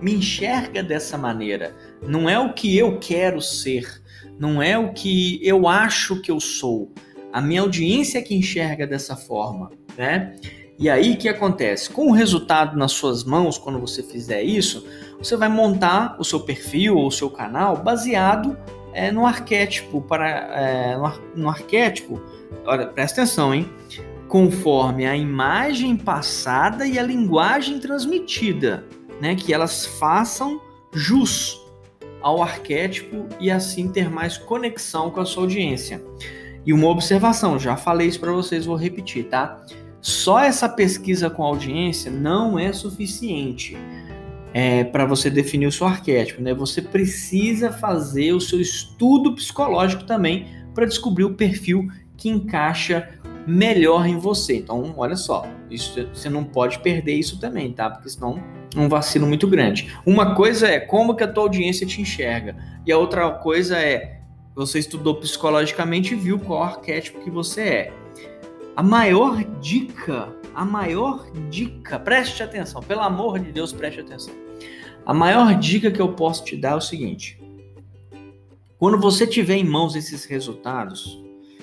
me 0.00 0.14
enxerga 0.14 0.82
dessa 0.82 1.18
maneira. 1.18 1.76
Não 2.02 2.26
é 2.26 2.38
o 2.38 2.54
que 2.54 2.74
eu 2.74 2.98
quero 2.98 3.38
ser, 3.38 4.02
não 4.38 4.62
é 4.62 4.78
o 4.78 4.94
que 4.94 5.38
eu 5.46 5.68
acho 5.68 6.18
que 6.22 6.30
eu 6.30 6.40
sou. 6.40 6.90
A 7.30 7.42
minha 7.42 7.60
audiência 7.60 8.18
é 8.18 8.22
que 8.22 8.34
enxerga 8.34 8.86
dessa 8.86 9.14
forma, 9.14 9.70
né? 9.94 10.34
E 10.78 10.88
aí 10.88 11.12
o 11.12 11.16
que 11.18 11.28
acontece? 11.28 11.90
Com 11.90 12.08
o 12.08 12.12
resultado 12.12 12.78
nas 12.78 12.92
suas 12.92 13.24
mãos, 13.24 13.58
quando 13.58 13.78
você 13.78 14.02
fizer 14.02 14.42
isso, 14.42 14.86
você 15.18 15.36
vai 15.36 15.50
montar 15.50 16.16
o 16.18 16.24
seu 16.24 16.40
perfil 16.40 16.96
ou 16.96 17.08
o 17.08 17.12
seu 17.12 17.28
canal 17.28 17.76
baseado 17.76 18.56
é, 18.94 19.12
no 19.12 19.26
arquétipo 19.26 20.00
para 20.00 20.30
é, 20.56 20.96
no, 20.96 21.12
no 21.42 21.48
arquétipo. 21.50 22.18
Olha, 22.64 22.86
presta 22.86 23.20
atenção, 23.20 23.54
hein? 23.54 23.70
Conforme 24.28 25.06
a 25.06 25.16
imagem 25.16 25.96
passada 25.96 26.86
e 26.86 26.98
a 26.98 27.02
linguagem 27.02 27.78
transmitida, 27.78 28.84
né? 29.20 29.34
Que 29.34 29.54
elas 29.54 29.86
façam 29.86 30.60
jus 30.92 31.58
ao 32.20 32.42
arquétipo 32.42 33.26
e 33.40 33.50
assim 33.50 33.88
ter 33.88 34.10
mais 34.10 34.36
conexão 34.36 35.10
com 35.10 35.20
a 35.20 35.24
sua 35.24 35.44
audiência. 35.44 36.02
E 36.66 36.72
uma 36.72 36.88
observação, 36.88 37.58
já 37.58 37.76
falei 37.76 38.08
isso 38.08 38.20
para 38.20 38.32
vocês, 38.32 38.66
vou 38.66 38.76
repetir, 38.76 39.24
tá? 39.24 39.64
Só 40.00 40.38
essa 40.38 40.68
pesquisa 40.68 41.30
com 41.30 41.42
audiência 41.42 42.10
não 42.10 42.58
é 42.58 42.72
suficiente 42.72 43.76
é, 44.52 44.84
para 44.84 45.04
você 45.04 45.30
definir 45.30 45.66
o 45.66 45.72
seu 45.72 45.86
arquétipo, 45.86 46.42
né? 46.42 46.54
Você 46.54 46.82
precisa 46.82 47.72
fazer 47.72 48.32
o 48.32 48.40
seu 48.40 48.60
estudo 48.60 49.34
psicológico 49.34 50.04
também 50.04 50.46
para 50.74 50.86
descobrir 50.86 51.24
o 51.24 51.34
perfil 51.34 51.88
que 52.16 52.28
encaixa 52.28 53.08
melhor 53.48 54.06
em 54.06 54.18
você. 54.18 54.58
Então, 54.58 54.92
olha 54.96 55.16
só, 55.16 55.46
isso, 55.70 56.06
você 56.12 56.28
não 56.28 56.44
pode 56.44 56.78
perder 56.80 57.14
isso 57.14 57.40
também, 57.40 57.72
tá? 57.72 57.88
Porque 57.88 58.10
senão 58.10 58.42
é 58.76 58.78
um 58.78 58.88
vacilo 58.88 59.26
muito 59.26 59.48
grande. 59.48 59.90
Uma 60.04 60.34
coisa 60.34 60.68
é 60.68 60.78
como 60.78 61.16
que 61.16 61.24
a 61.24 61.28
tua 61.28 61.44
audiência 61.44 61.86
te 61.86 62.02
enxerga, 62.02 62.54
e 62.86 62.92
a 62.92 62.98
outra 62.98 63.30
coisa 63.30 63.78
é 63.78 64.20
você 64.54 64.78
estudou 64.78 65.14
psicologicamente 65.14 66.12
e 66.12 66.16
viu 66.16 66.38
qual 66.38 66.62
arquétipo 66.62 67.20
que 67.20 67.30
você 67.30 67.62
é. 67.62 67.92
A 68.76 68.82
maior 68.82 69.42
dica, 69.60 70.28
a 70.54 70.64
maior 70.64 71.30
dica, 71.48 71.98
preste 71.98 72.42
atenção, 72.42 72.82
pelo 72.82 73.00
amor 73.00 73.38
de 73.38 73.50
Deus, 73.50 73.72
preste 73.72 74.00
atenção. 74.00 74.34
A 75.06 75.14
maior 75.14 75.54
dica 75.54 75.90
que 75.90 76.02
eu 76.02 76.12
posso 76.12 76.44
te 76.44 76.54
dar 76.56 76.72
é 76.72 76.76
o 76.76 76.80
seguinte: 76.80 77.40
quando 78.78 78.98
você 78.98 79.26
tiver 79.26 79.56
em 79.56 79.64
mãos 79.64 79.96
esses 79.96 80.24
resultados 80.26 81.22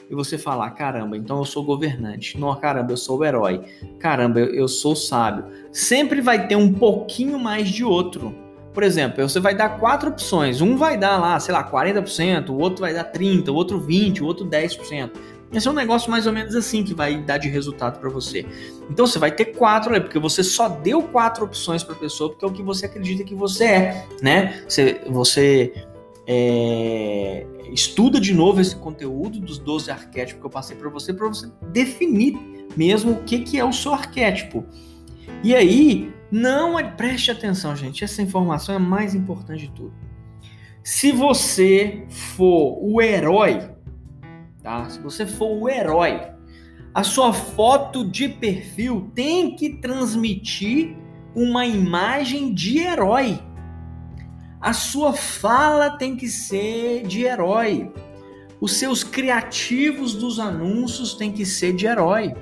e 0.10 0.16
você 0.16 0.38
falar, 0.38 0.70
caramba, 0.72 1.18
então 1.18 1.40
eu 1.40 1.46
sou 1.46 1.64
governante, 1.64 2.40
não, 2.40 2.54
caramba, 2.56 2.92
eu 2.92 2.98
sou 2.98 3.20
o 3.20 3.26
herói, 3.26 3.62
caramba, 4.00 4.40
eu, 4.40 4.54
eu 4.54 4.68
sou 4.68 4.96
sábio, 4.96 5.46
sempre 5.72 6.22
vai 6.22 6.48
ter 6.48 6.56
um 6.56 6.72
pouquinho 6.74 7.40
mais 7.40 7.70
de 7.70 7.84
outro. 7.84 8.36
Por 8.74 8.84
exemplo, 8.84 9.28
você 9.28 9.40
vai 9.40 9.56
dar 9.56 9.80
quatro 9.80 10.10
opções. 10.10 10.60
Um 10.60 10.76
vai 10.76 10.98
dar 10.98 11.18
lá, 11.18 11.40
sei 11.40 11.54
lá, 11.54 11.64
40%, 11.64 12.50
o 12.50 12.58
outro 12.58 12.82
vai 12.82 12.94
dar 12.94 13.10
30%, 13.10 13.48
o 13.48 13.54
outro 13.54 13.80
20%, 13.80 14.20
o 14.20 14.26
outro 14.26 14.46
10%. 14.46 15.12
Esse 15.54 15.68
é 15.68 15.72
um 15.72 15.74
negócio 15.74 16.12
mais 16.12 16.28
ou 16.28 16.34
menos 16.34 16.54
assim 16.56 16.84
que 16.84 16.94
vai 16.94 17.18
dar 17.22 17.38
de 17.38 17.48
resultado 17.48 18.00
para 18.00 18.10
você. 18.10 18.46
Então 18.90 19.08
você 19.08 19.18
vai 19.18 19.32
ter 19.32 19.46
quatro, 19.46 19.94
né? 19.94 20.02
Porque 20.02 20.20
você 20.20 20.44
só 20.44 20.68
deu 20.68 21.02
quatro 21.04 21.46
opções 21.46 21.84
para 21.84 21.96
a 21.96 21.98
pessoa 21.98 22.30
porque 22.30 22.44
é 22.44 22.48
o 22.48 22.52
que 22.52 22.62
você 22.62 22.86
acredita 22.86 23.24
que 23.24 23.34
você 23.34 23.64
é, 23.64 24.08
né? 24.22 24.62
Você, 24.68 25.02
você 25.08 25.72
é, 26.28 27.46
estuda 27.72 28.20
de 28.20 28.34
novo 28.34 28.60
esse 28.60 28.76
conteúdo 28.76 29.40
dos 29.40 29.58
12 29.60 29.92
arquétipos 29.92 30.42
que 30.42 30.46
eu 30.46 30.50
passei 30.50 30.76
para 30.76 30.90
você, 30.90 31.14
para 31.14 31.28
você 31.28 31.52
definir 31.72 32.38
mesmo 32.76 33.12
o 33.14 33.24
que, 33.24 33.40
que 33.40 33.60
é 33.60 33.66
o 33.66 33.74
seu 33.74 33.94
arquétipo. 33.94 34.66
E 35.44 35.56
aí, 35.56 36.14
Não, 36.32 36.76
preste 36.98 37.32
atenção, 37.32 37.76
gente. 37.76 38.04
Essa 38.04 38.22
informação 38.22 38.74
é 38.74 38.78
a 38.78 38.82
mais 38.82 39.14
importante 39.14 39.68
de 39.68 39.72
tudo. 39.72 39.94
Se 40.84 41.12
você 41.12 42.06
for 42.10 42.78
o 42.82 43.02
herói, 43.02 43.70
tá? 44.62 44.90
Se 44.90 45.00
você 45.00 45.26
for 45.26 45.50
o 45.50 45.70
herói, 45.70 46.20
a 46.94 47.04
sua 47.04 47.34
foto 47.34 48.04
de 48.04 48.28
perfil 48.30 49.12
tem 49.14 49.56
que 49.56 49.78
transmitir 49.78 50.96
uma 51.36 51.66
imagem 51.66 52.54
de 52.54 52.80
herói. 52.80 53.40
A 54.66 54.74
sua 54.74 55.14
fala 55.14 55.92
tem 55.92 56.16
que 56.16 56.28
ser 56.28 57.04
de 57.06 57.24
herói. 57.24 57.88
Os 58.60 58.78
seus 58.78 59.04
criativos 59.04 60.16
dos 60.16 60.40
anúncios 60.40 61.14
tem 61.14 61.32
que 61.32 61.46
ser 61.46 61.76
de 61.76 61.86
herói. 61.86 62.34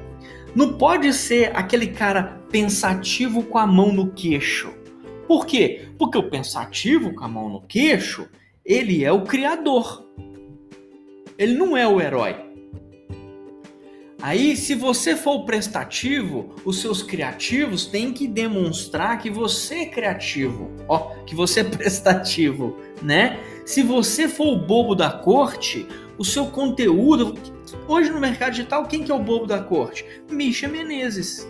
Não 0.56 0.78
pode 0.78 1.12
ser 1.12 1.52
aquele 1.54 1.88
cara 1.88 2.42
pensativo 2.50 3.44
com 3.44 3.58
a 3.58 3.68
mão 3.68 3.92
no 3.92 4.10
queixo. 4.14 4.74
Por 5.28 5.46
quê? 5.46 5.90
Porque 6.00 6.18
o 6.18 6.30
pensativo 6.30 7.14
com 7.14 7.26
a 7.26 7.28
mão 7.28 7.50
no 7.50 7.60
queixo, 7.60 8.30
ele 8.64 9.04
é 9.04 9.12
o 9.12 9.26
criador. 9.26 10.08
Ele 11.38 11.56
não 11.56 11.76
é 11.76 11.86
o 11.86 12.00
herói. 12.00 12.53
Aí, 14.24 14.56
se 14.56 14.74
você 14.74 15.18
for 15.18 15.34
o 15.34 15.46
prestativo, 15.46 16.56
os 16.64 16.80
seus 16.80 17.04
criativos 17.04 17.86
têm 17.86 18.14
que 18.14 18.26
demonstrar 18.26 19.20
que 19.20 19.30
você 19.30 19.80
é 19.80 19.86
criativo, 19.86 20.72
ó, 20.88 21.10
que 21.26 21.36
você 21.36 21.60
é 21.60 21.64
prestativo, 21.68 22.78
né? 23.02 23.38
Se 23.66 23.84
você 23.84 24.30
for 24.30 24.48
o 24.48 24.56
bobo 24.56 24.96
da 24.96 25.12
corte, 25.12 25.86
o 26.18 26.24
seu 26.24 26.46
conteúdo, 26.46 27.38
hoje 27.86 28.12
no 28.12 28.22
mercado 28.22 28.52
digital, 28.52 28.86
quem 28.86 29.04
que 29.04 29.12
é 29.12 29.14
o 29.14 29.20
bobo 29.20 29.46
da 29.46 29.60
corte? 29.60 30.06
Misha 30.32 30.70
Menezes. 30.70 31.46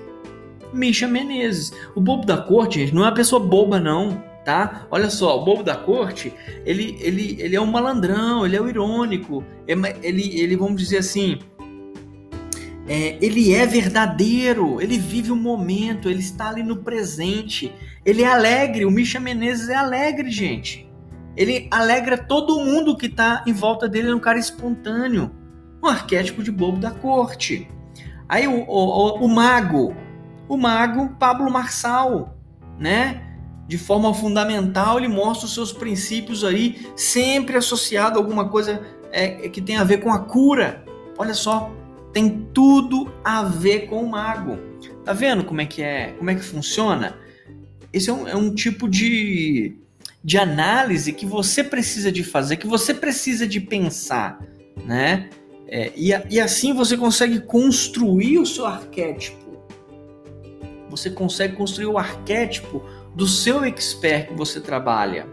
Misha 0.74 1.08
Menezes. 1.08 1.72
O 1.94 2.02
bobo 2.02 2.26
da 2.26 2.38
corte, 2.38 2.80
gente, 2.80 2.96
não 2.96 3.04
é 3.04 3.06
uma 3.06 3.14
pessoa 3.14 3.40
boba, 3.40 3.80
não, 3.80 4.20
tá? 4.44 4.88
Olha 4.90 5.12
só, 5.12 5.40
o 5.40 5.46
bobo 5.46 5.62
da 5.62 5.76
corte, 5.76 6.34
ele, 6.66 6.98
ele, 7.00 7.38
ele 7.40 7.56
é 7.56 7.62
um 7.62 7.68
malandrão, 7.68 8.46
ele 8.46 8.56
é 8.56 8.62
o 8.62 8.68
irônico, 8.68 9.44
é 9.68 9.74
ele, 10.02 10.40
ele, 10.40 10.56
vamos 10.56 10.82
dizer 10.82 10.98
assim, 10.98 11.38
é, 12.88 13.18
ele 13.22 13.54
é 13.54 13.66
verdadeiro, 13.66 14.82
ele 14.82 14.98
vive 14.98 15.32
o 15.32 15.36
momento, 15.36 16.10
ele 16.10 16.20
está 16.20 16.50
ali 16.50 16.64
no 16.64 16.78
presente, 16.78 17.74
ele 18.06 18.24
é 18.24 18.28
alegre, 18.28 18.86
o 18.86 18.92
Misha 18.92 19.20
Menezes 19.20 19.70
é 19.70 19.76
alegre, 19.76 20.30
gente. 20.30 20.90
Ele 21.36 21.68
alegra 21.72 22.18
todo 22.18 22.60
mundo 22.60 22.96
que 22.98 23.08
está 23.08 23.44
em 23.48 23.54
volta 23.54 23.88
dele, 23.88 24.10
é 24.10 24.16
um 24.16 24.20
cara 24.20 24.38
espontâneo, 24.38 25.32
um 25.82 25.88
arquétipo 25.88 26.44
de 26.44 26.52
bobo 26.52 26.78
da 26.78 26.92
corte. 26.92 27.68
Aí 28.28 28.48
o, 28.48 28.66
o, 28.68 29.26
o 29.26 29.28
mago, 29.28 29.96
o 30.48 30.58
mago 30.58 31.16
Pablo 31.18 31.50
Marçal, 31.50 32.38
né? 32.78 33.30
De 33.68 33.78
forma 33.78 34.14
fundamental, 34.14 34.98
ele 35.00 35.08
mostra 35.08 35.46
os 35.46 35.54
seus 35.54 35.72
princípios 35.72 36.44
aí, 36.44 36.86
sempre 36.96 37.58
associado 37.58 38.20
a 38.20 38.22
alguma 38.22 38.50
coisa 38.50 38.86
é, 39.12 39.50
que 39.50 39.62
tem 39.62 39.78
a 39.78 39.84
ver 39.84 39.98
com 39.98 40.12
a 40.12 40.20
cura. 40.20 40.84
Olha 41.18 41.34
só, 41.34 41.72
tem 42.14 42.48
tudo 42.54 43.12
a 43.24 43.44
ver 43.44 43.88
com 43.88 44.04
o 44.04 44.10
mago. 44.10 44.58
Tá 45.04 45.12
vendo 45.12 45.44
como 45.44 45.60
é 45.60 45.66
que 45.66 45.82
é, 45.82 46.14
como 46.18 46.30
é 46.30 46.36
que 46.36 46.44
funciona? 46.44 47.18
Esse 47.92 48.10
é 48.10 48.14
um, 48.14 48.28
é 48.28 48.36
um 48.36 48.54
tipo 48.54 48.88
de, 48.88 49.76
de 50.24 50.38
análise 50.38 51.12
que 51.12 51.26
você 51.26 51.64
precisa 51.64 52.12
de 52.12 52.24
fazer, 52.24 52.58
que 52.58 52.68
você 52.68 52.94
precisa 52.94 53.46
de 53.46 53.60
pensar, 53.60 54.40
né? 54.86 55.30
É, 55.68 55.92
e, 55.96 56.12
e 56.30 56.40
assim 56.40 56.74
você 56.74 56.96
consegue 56.96 57.40
construir 57.40 58.38
o 58.38 58.46
seu 58.46 58.66
arquétipo 58.66 59.44
você 60.94 61.10
consegue 61.10 61.56
construir 61.56 61.88
o 61.88 61.98
arquétipo 61.98 62.84
do 63.16 63.28
seu 63.28 63.66
expert 63.66 64.28
que 64.28 64.34
você 64.36 64.62
trabalha. 64.62 65.28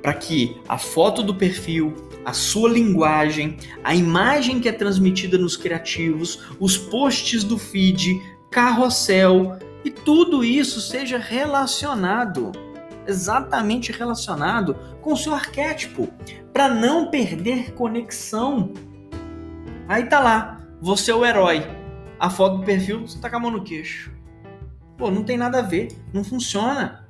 Para 0.00 0.14
que 0.14 0.56
a 0.66 0.78
foto 0.78 1.22
do 1.22 1.34
perfil, 1.34 1.92
a 2.26 2.32
sua 2.32 2.68
linguagem, 2.68 3.56
a 3.84 3.94
imagem 3.94 4.58
que 4.58 4.68
é 4.68 4.72
transmitida 4.72 5.38
nos 5.38 5.56
criativos, 5.56 6.40
os 6.58 6.76
posts 6.76 7.44
do 7.44 7.56
feed, 7.56 8.20
carrossel 8.50 9.56
e 9.84 9.92
tudo 9.92 10.42
isso 10.42 10.80
seja 10.80 11.18
relacionado, 11.18 12.50
exatamente 13.06 13.92
relacionado 13.92 14.74
com 15.00 15.12
o 15.12 15.16
seu 15.16 15.32
arquétipo, 15.32 16.08
para 16.52 16.68
não 16.68 17.12
perder 17.12 17.72
conexão. 17.74 18.74
Aí 19.86 20.06
tá 20.06 20.18
lá, 20.18 20.66
você 20.80 21.12
é 21.12 21.14
o 21.14 21.24
herói. 21.24 21.64
A 22.18 22.28
foto 22.28 22.58
do 22.58 22.64
perfil, 22.64 23.06
você 23.06 23.20
tá 23.20 23.30
com 23.30 23.36
a 23.36 23.38
mão 23.38 23.52
no 23.52 23.62
queixo. 23.62 24.10
Pô, 24.98 25.12
não 25.12 25.22
tem 25.22 25.36
nada 25.36 25.60
a 25.60 25.62
ver, 25.62 25.88
não 26.12 26.24
funciona. 26.24 27.05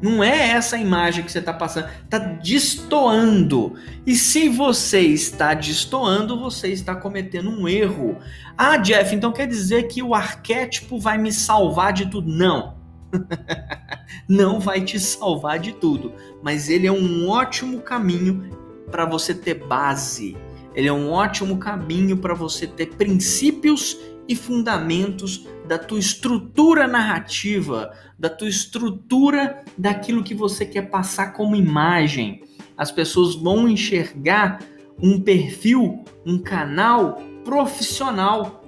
Não 0.00 0.24
é 0.24 0.50
essa 0.50 0.78
imagem 0.78 1.24
que 1.24 1.30
você 1.30 1.40
está 1.40 1.52
passando, 1.52 1.88
está 2.04 2.18
destoando. 2.18 3.74
E 4.06 4.14
se 4.14 4.48
você 4.48 5.00
está 5.00 5.52
destoando, 5.52 6.38
você 6.38 6.68
está 6.68 6.94
cometendo 6.94 7.50
um 7.50 7.68
erro. 7.68 8.18
Ah, 8.56 8.78
Jeff, 8.78 9.14
então 9.14 9.32
quer 9.32 9.46
dizer 9.46 9.88
que 9.88 10.02
o 10.02 10.14
arquétipo 10.14 10.98
vai 10.98 11.18
me 11.18 11.32
salvar 11.32 11.92
de 11.92 12.06
tudo? 12.06 12.30
Não. 12.30 12.80
não 14.28 14.60
vai 14.60 14.80
te 14.80 14.98
salvar 14.98 15.58
de 15.58 15.72
tudo, 15.72 16.12
mas 16.42 16.68
ele 16.68 16.86
é 16.86 16.92
um 16.92 17.28
ótimo 17.28 17.80
caminho 17.80 18.50
para 18.90 19.04
você 19.04 19.34
ter 19.34 19.54
base. 19.54 20.36
Ele 20.74 20.88
é 20.88 20.92
um 20.92 21.10
ótimo 21.10 21.58
caminho 21.58 22.16
para 22.16 22.32
você 22.32 22.66
ter 22.66 22.94
princípios 22.94 23.98
e 24.30 24.36
fundamentos 24.36 25.44
da 25.66 25.76
tua 25.76 25.98
estrutura 25.98 26.86
narrativa, 26.86 27.92
da 28.16 28.30
tua 28.30 28.48
estrutura 28.48 29.64
daquilo 29.76 30.22
que 30.22 30.34
você 30.34 30.64
quer 30.64 30.82
passar 30.82 31.32
como 31.32 31.56
imagem. 31.56 32.44
As 32.76 32.92
pessoas 32.92 33.34
vão 33.34 33.68
enxergar 33.68 34.60
um 35.02 35.20
perfil, 35.20 36.04
um 36.24 36.38
canal 36.38 37.20
profissional. 37.44 38.62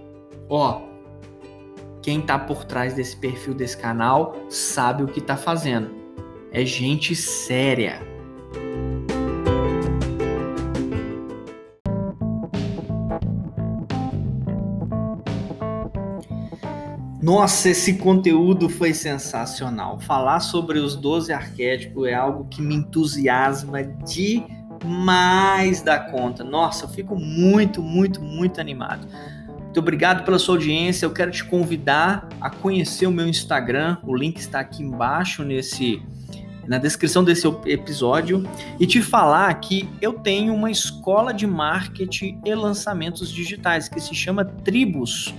Ó, 0.48 0.82
quem 2.02 2.18
está 2.18 2.36
por 2.36 2.64
trás 2.64 2.94
desse 2.94 3.16
perfil 3.16 3.54
desse 3.54 3.76
canal 3.76 4.34
sabe 4.50 5.04
o 5.04 5.06
que 5.06 5.20
está 5.20 5.36
fazendo. 5.36 5.92
É 6.50 6.64
gente 6.64 7.14
séria. 7.14 8.11
Nossa, 17.22 17.68
esse 17.68 17.94
conteúdo 17.94 18.68
foi 18.68 18.92
sensacional. 18.92 20.00
Falar 20.00 20.40
sobre 20.40 20.80
os 20.80 20.96
12 20.96 21.32
arquétipos 21.32 22.08
é 22.08 22.14
algo 22.14 22.48
que 22.50 22.60
me 22.60 22.74
entusiasma 22.74 23.84
demais 23.84 25.80
da 25.82 26.00
conta. 26.00 26.42
Nossa, 26.42 26.86
eu 26.86 26.88
fico 26.88 27.14
muito, 27.14 27.80
muito, 27.80 28.20
muito 28.20 28.60
animado. 28.60 29.06
Muito 29.56 29.78
obrigado 29.78 30.24
pela 30.24 30.36
sua 30.36 30.56
audiência. 30.56 31.06
Eu 31.06 31.12
quero 31.12 31.30
te 31.30 31.44
convidar 31.44 32.28
a 32.40 32.50
conhecer 32.50 33.06
o 33.06 33.12
meu 33.12 33.28
Instagram. 33.28 33.98
O 34.02 34.16
link 34.16 34.38
está 34.38 34.58
aqui 34.58 34.82
embaixo 34.82 35.44
nesse 35.44 36.02
na 36.66 36.78
descrição 36.78 37.24
desse 37.24 37.46
episódio 37.66 38.48
e 38.78 38.86
te 38.86 39.02
falar 39.02 39.52
que 39.54 39.88
eu 40.00 40.14
tenho 40.14 40.54
uma 40.54 40.70
escola 40.70 41.34
de 41.34 41.46
marketing 41.46 42.40
e 42.44 42.54
lançamentos 42.54 43.32
digitais 43.32 43.88
que 43.88 44.00
se 44.00 44.14
chama 44.14 44.44
Tribus. 44.44 45.34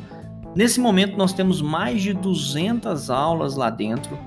Nesse 0.56 0.80
momento 0.80 1.18
nós 1.18 1.34
temos 1.34 1.62
mais 1.62 2.02
de 2.02 2.14
200 2.14 3.10
aulas 3.10 3.56
lá 3.56 3.70
dentro, 3.70 4.18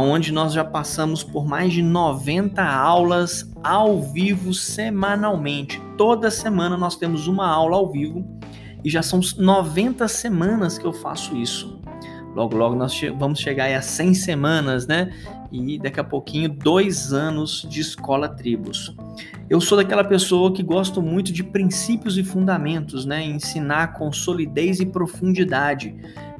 onde 0.00 0.32
nós 0.32 0.52
já 0.52 0.64
passamos 0.64 1.22
por 1.22 1.46
mais 1.46 1.72
de 1.72 1.82
90 1.82 2.62
aulas 2.62 3.52
ao 3.62 4.00
vivo 4.00 4.54
semanalmente. 4.54 5.80
Toda 5.98 6.30
semana 6.30 6.76
nós 6.76 6.96
temos 6.96 7.26
uma 7.26 7.46
aula 7.46 7.76
ao 7.76 7.90
vivo 7.90 8.24
e 8.82 8.88
já 8.88 9.02
são 9.02 9.20
90 9.38 10.08
semanas 10.08 10.78
que 10.78 10.86
eu 10.86 10.92
faço 10.92 11.36
isso. 11.36 11.78
Logo, 12.34 12.56
logo 12.56 12.74
nós 12.74 12.98
vamos 13.18 13.38
chegar 13.38 13.70
a 13.70 13.82
100 13.82 14.14
semanas, 14.14 14.86
né? 14.86 15.12
E 15.56 15.78
daqui 15.78 16.00
a 16.00 16.04
pouquinho, 16.04 16.48
dois 16.48 17.12
anos 17.12 17.64
de 17.70 17.80
escola 17.80 18.28
tribos. 18.28 18.92
Eu 19.48 19.60
sou 19.60 19.78
daquela 19.78 20.02
pessoa 20.02 20.52
que 20.52 20.64
gosto 20.64 21.00
muito 21.00 21.32
de 21.32 21.44
princípios 21.44 22.18
e 22.18 22.24
fundamentos, 22.24 23.04
né? 23.06 23.24
Ensinar 23.24 23.92
com 23.92 24.12
solidez 24.12 24.80
e 24.80 24.86
profundidade. 24.86 25.94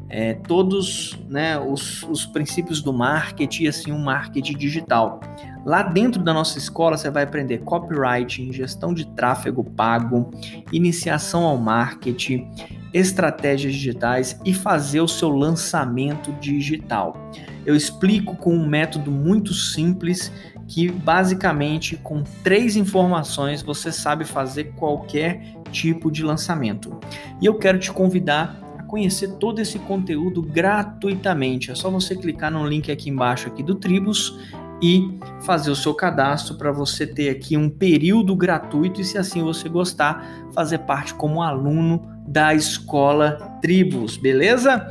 É, 0.08 0.34
todos 0.34 1.16
né, 1.28 1.58
os, 1.58 2.02
os 2.04 2.26
princípios 2.26 2.82
do 2.82 2.92
marketing 2.92 3.66
assim 3.66 3.92
o 3.92 3.94
um 3.94 4.02
marketing 4.02 4.56
digital. 4.56 5.20
Lá 5.64 5.82
dentro 5.82 6.22
da 6.22 6.34
nossa 6.34 6.58
escola 6.58 6.96
você 6.96 7.08
vai 7.08 7.22
aprender 7.22 7.58
copywriting, 7.58 8.52
gestão 8.52 8.92
de 8.92 9.06
tráfego 9.14 9.64
pago, 9.64 10.30
iniciação 10.72 11.44
ao 11.44 11.56
marketing, 11.56 12.50
estratégias 12.92 13.74
digitais 13.74 14.38
e 14.44 14.52
fazer 14.52 15.00
o 15.00 15.08
seu 15.08 15.30
lançamento 15.30 16.32
digital. 16.34 17.16
Eu 17.64 17.74
explico 17.74 18.36
com 18.36 18.54
um 18.54 18.66
método 18.66 19.10
muito 19.10 19.52
simples 19.54 20.32
que 20.66 20.90
basicamente 20.90 21.96
com 21.96 22.22
três 22.42 22.76
informações 22.76 23.62
você 23.62 23.92
sabe 23.92 24.24
fazer 24.24 24.72
qualquer 24.76 25.54
tipo 25.70 26.10
de 26.10 26.22
lançamento. 26.22 26.98
E 27.40 27.46
eu 27.46 27.54
quero 27.54 27.78
te 27.78 27.92
convidar 27.92 28.64
conhecer 28.94 29.32
todo 29.38 29.60
esse 29.60 29.76
conteúdo 29.80 30.40
gratuitamente. 30.40 31.70
É 31.70 31.74
só 31.74 31.90
você 31.90 32.14
clicar 32.14 32.52
no 32.52 32.64
link 32.64 32.92
aqui 32.92 33.10
embaixo 33.10 33.48
aqui 33.48 33.60
do 33.60 33.74
Tribus 33.74 34.38
e 34.80 35.18
fazer 35.40 35.72
o 35.72 35.76
seu 35.76 35.92
cadastro 35.94 36.56
para 36.56 36.70
você 36.70 37.04
ter 37.04 37.28
aqui 37.28 37.56
um 37.56 37.68
período 37.68 38.36
gratuito 38.36 39.00
e 39.00 39.04
se 39.04 39.18
assim 39.18 39.42
você 39.42 39.68
gostar, 39.68 40.46
fazer 40.52 40.78
parte 40.78 41.12
como 41.14 41.42
aluno 41.42 42.06
da 42.26 42.54
escola 42.54 43.58
Tribus, 43.60 44.16
beleza? 44.16 44.86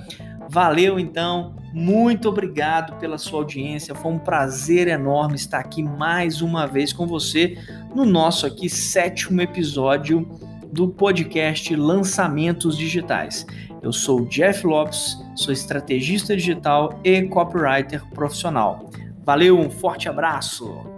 Valeu 0.49 0.99
então, 0.99 1.55
muito 1.73 2.29
obrigado 2.29 2.99
pela 2.99 3.17
sua 3.17 3.39
audiência. 3.39 3.95
Foi 3.95 4.11
um 4.11 4.19
prazer 4.19 4.87
enorme 4.87 5.35
estar 5.35 5.57
aqui 5.57 5.81
mais 5.81 6.39
uma 6.39 6.67
vez 6.67 6.93
com 6.93 7.07
você 7.07 7.57
no 7.95 8.05
nosso 8.05 8.45
aqui 8.45 8.69
sétimo 8.69 9.41
episódio 9.41 10.29
do 10.71 10.87
podcast 10.87 11.75
Lançamentos 11.75 12.77
Digitais. 12.77 13.45
Eu 13.81 13.91
sou 13.91 14.25
Jeff 14.27 14.65
Lopes, 14.65 15.17
sou 15.35 15.51
estrategista 15.51 16.37
digital 16.37 16.99
e 17.03 17.23
copywriter 17.23 18.05
profissional. 18.09 18.89
Valeu, 19.25 19.59
um 19.59 19.69
forte 19.69 20.07
abraço! 20.07 20.92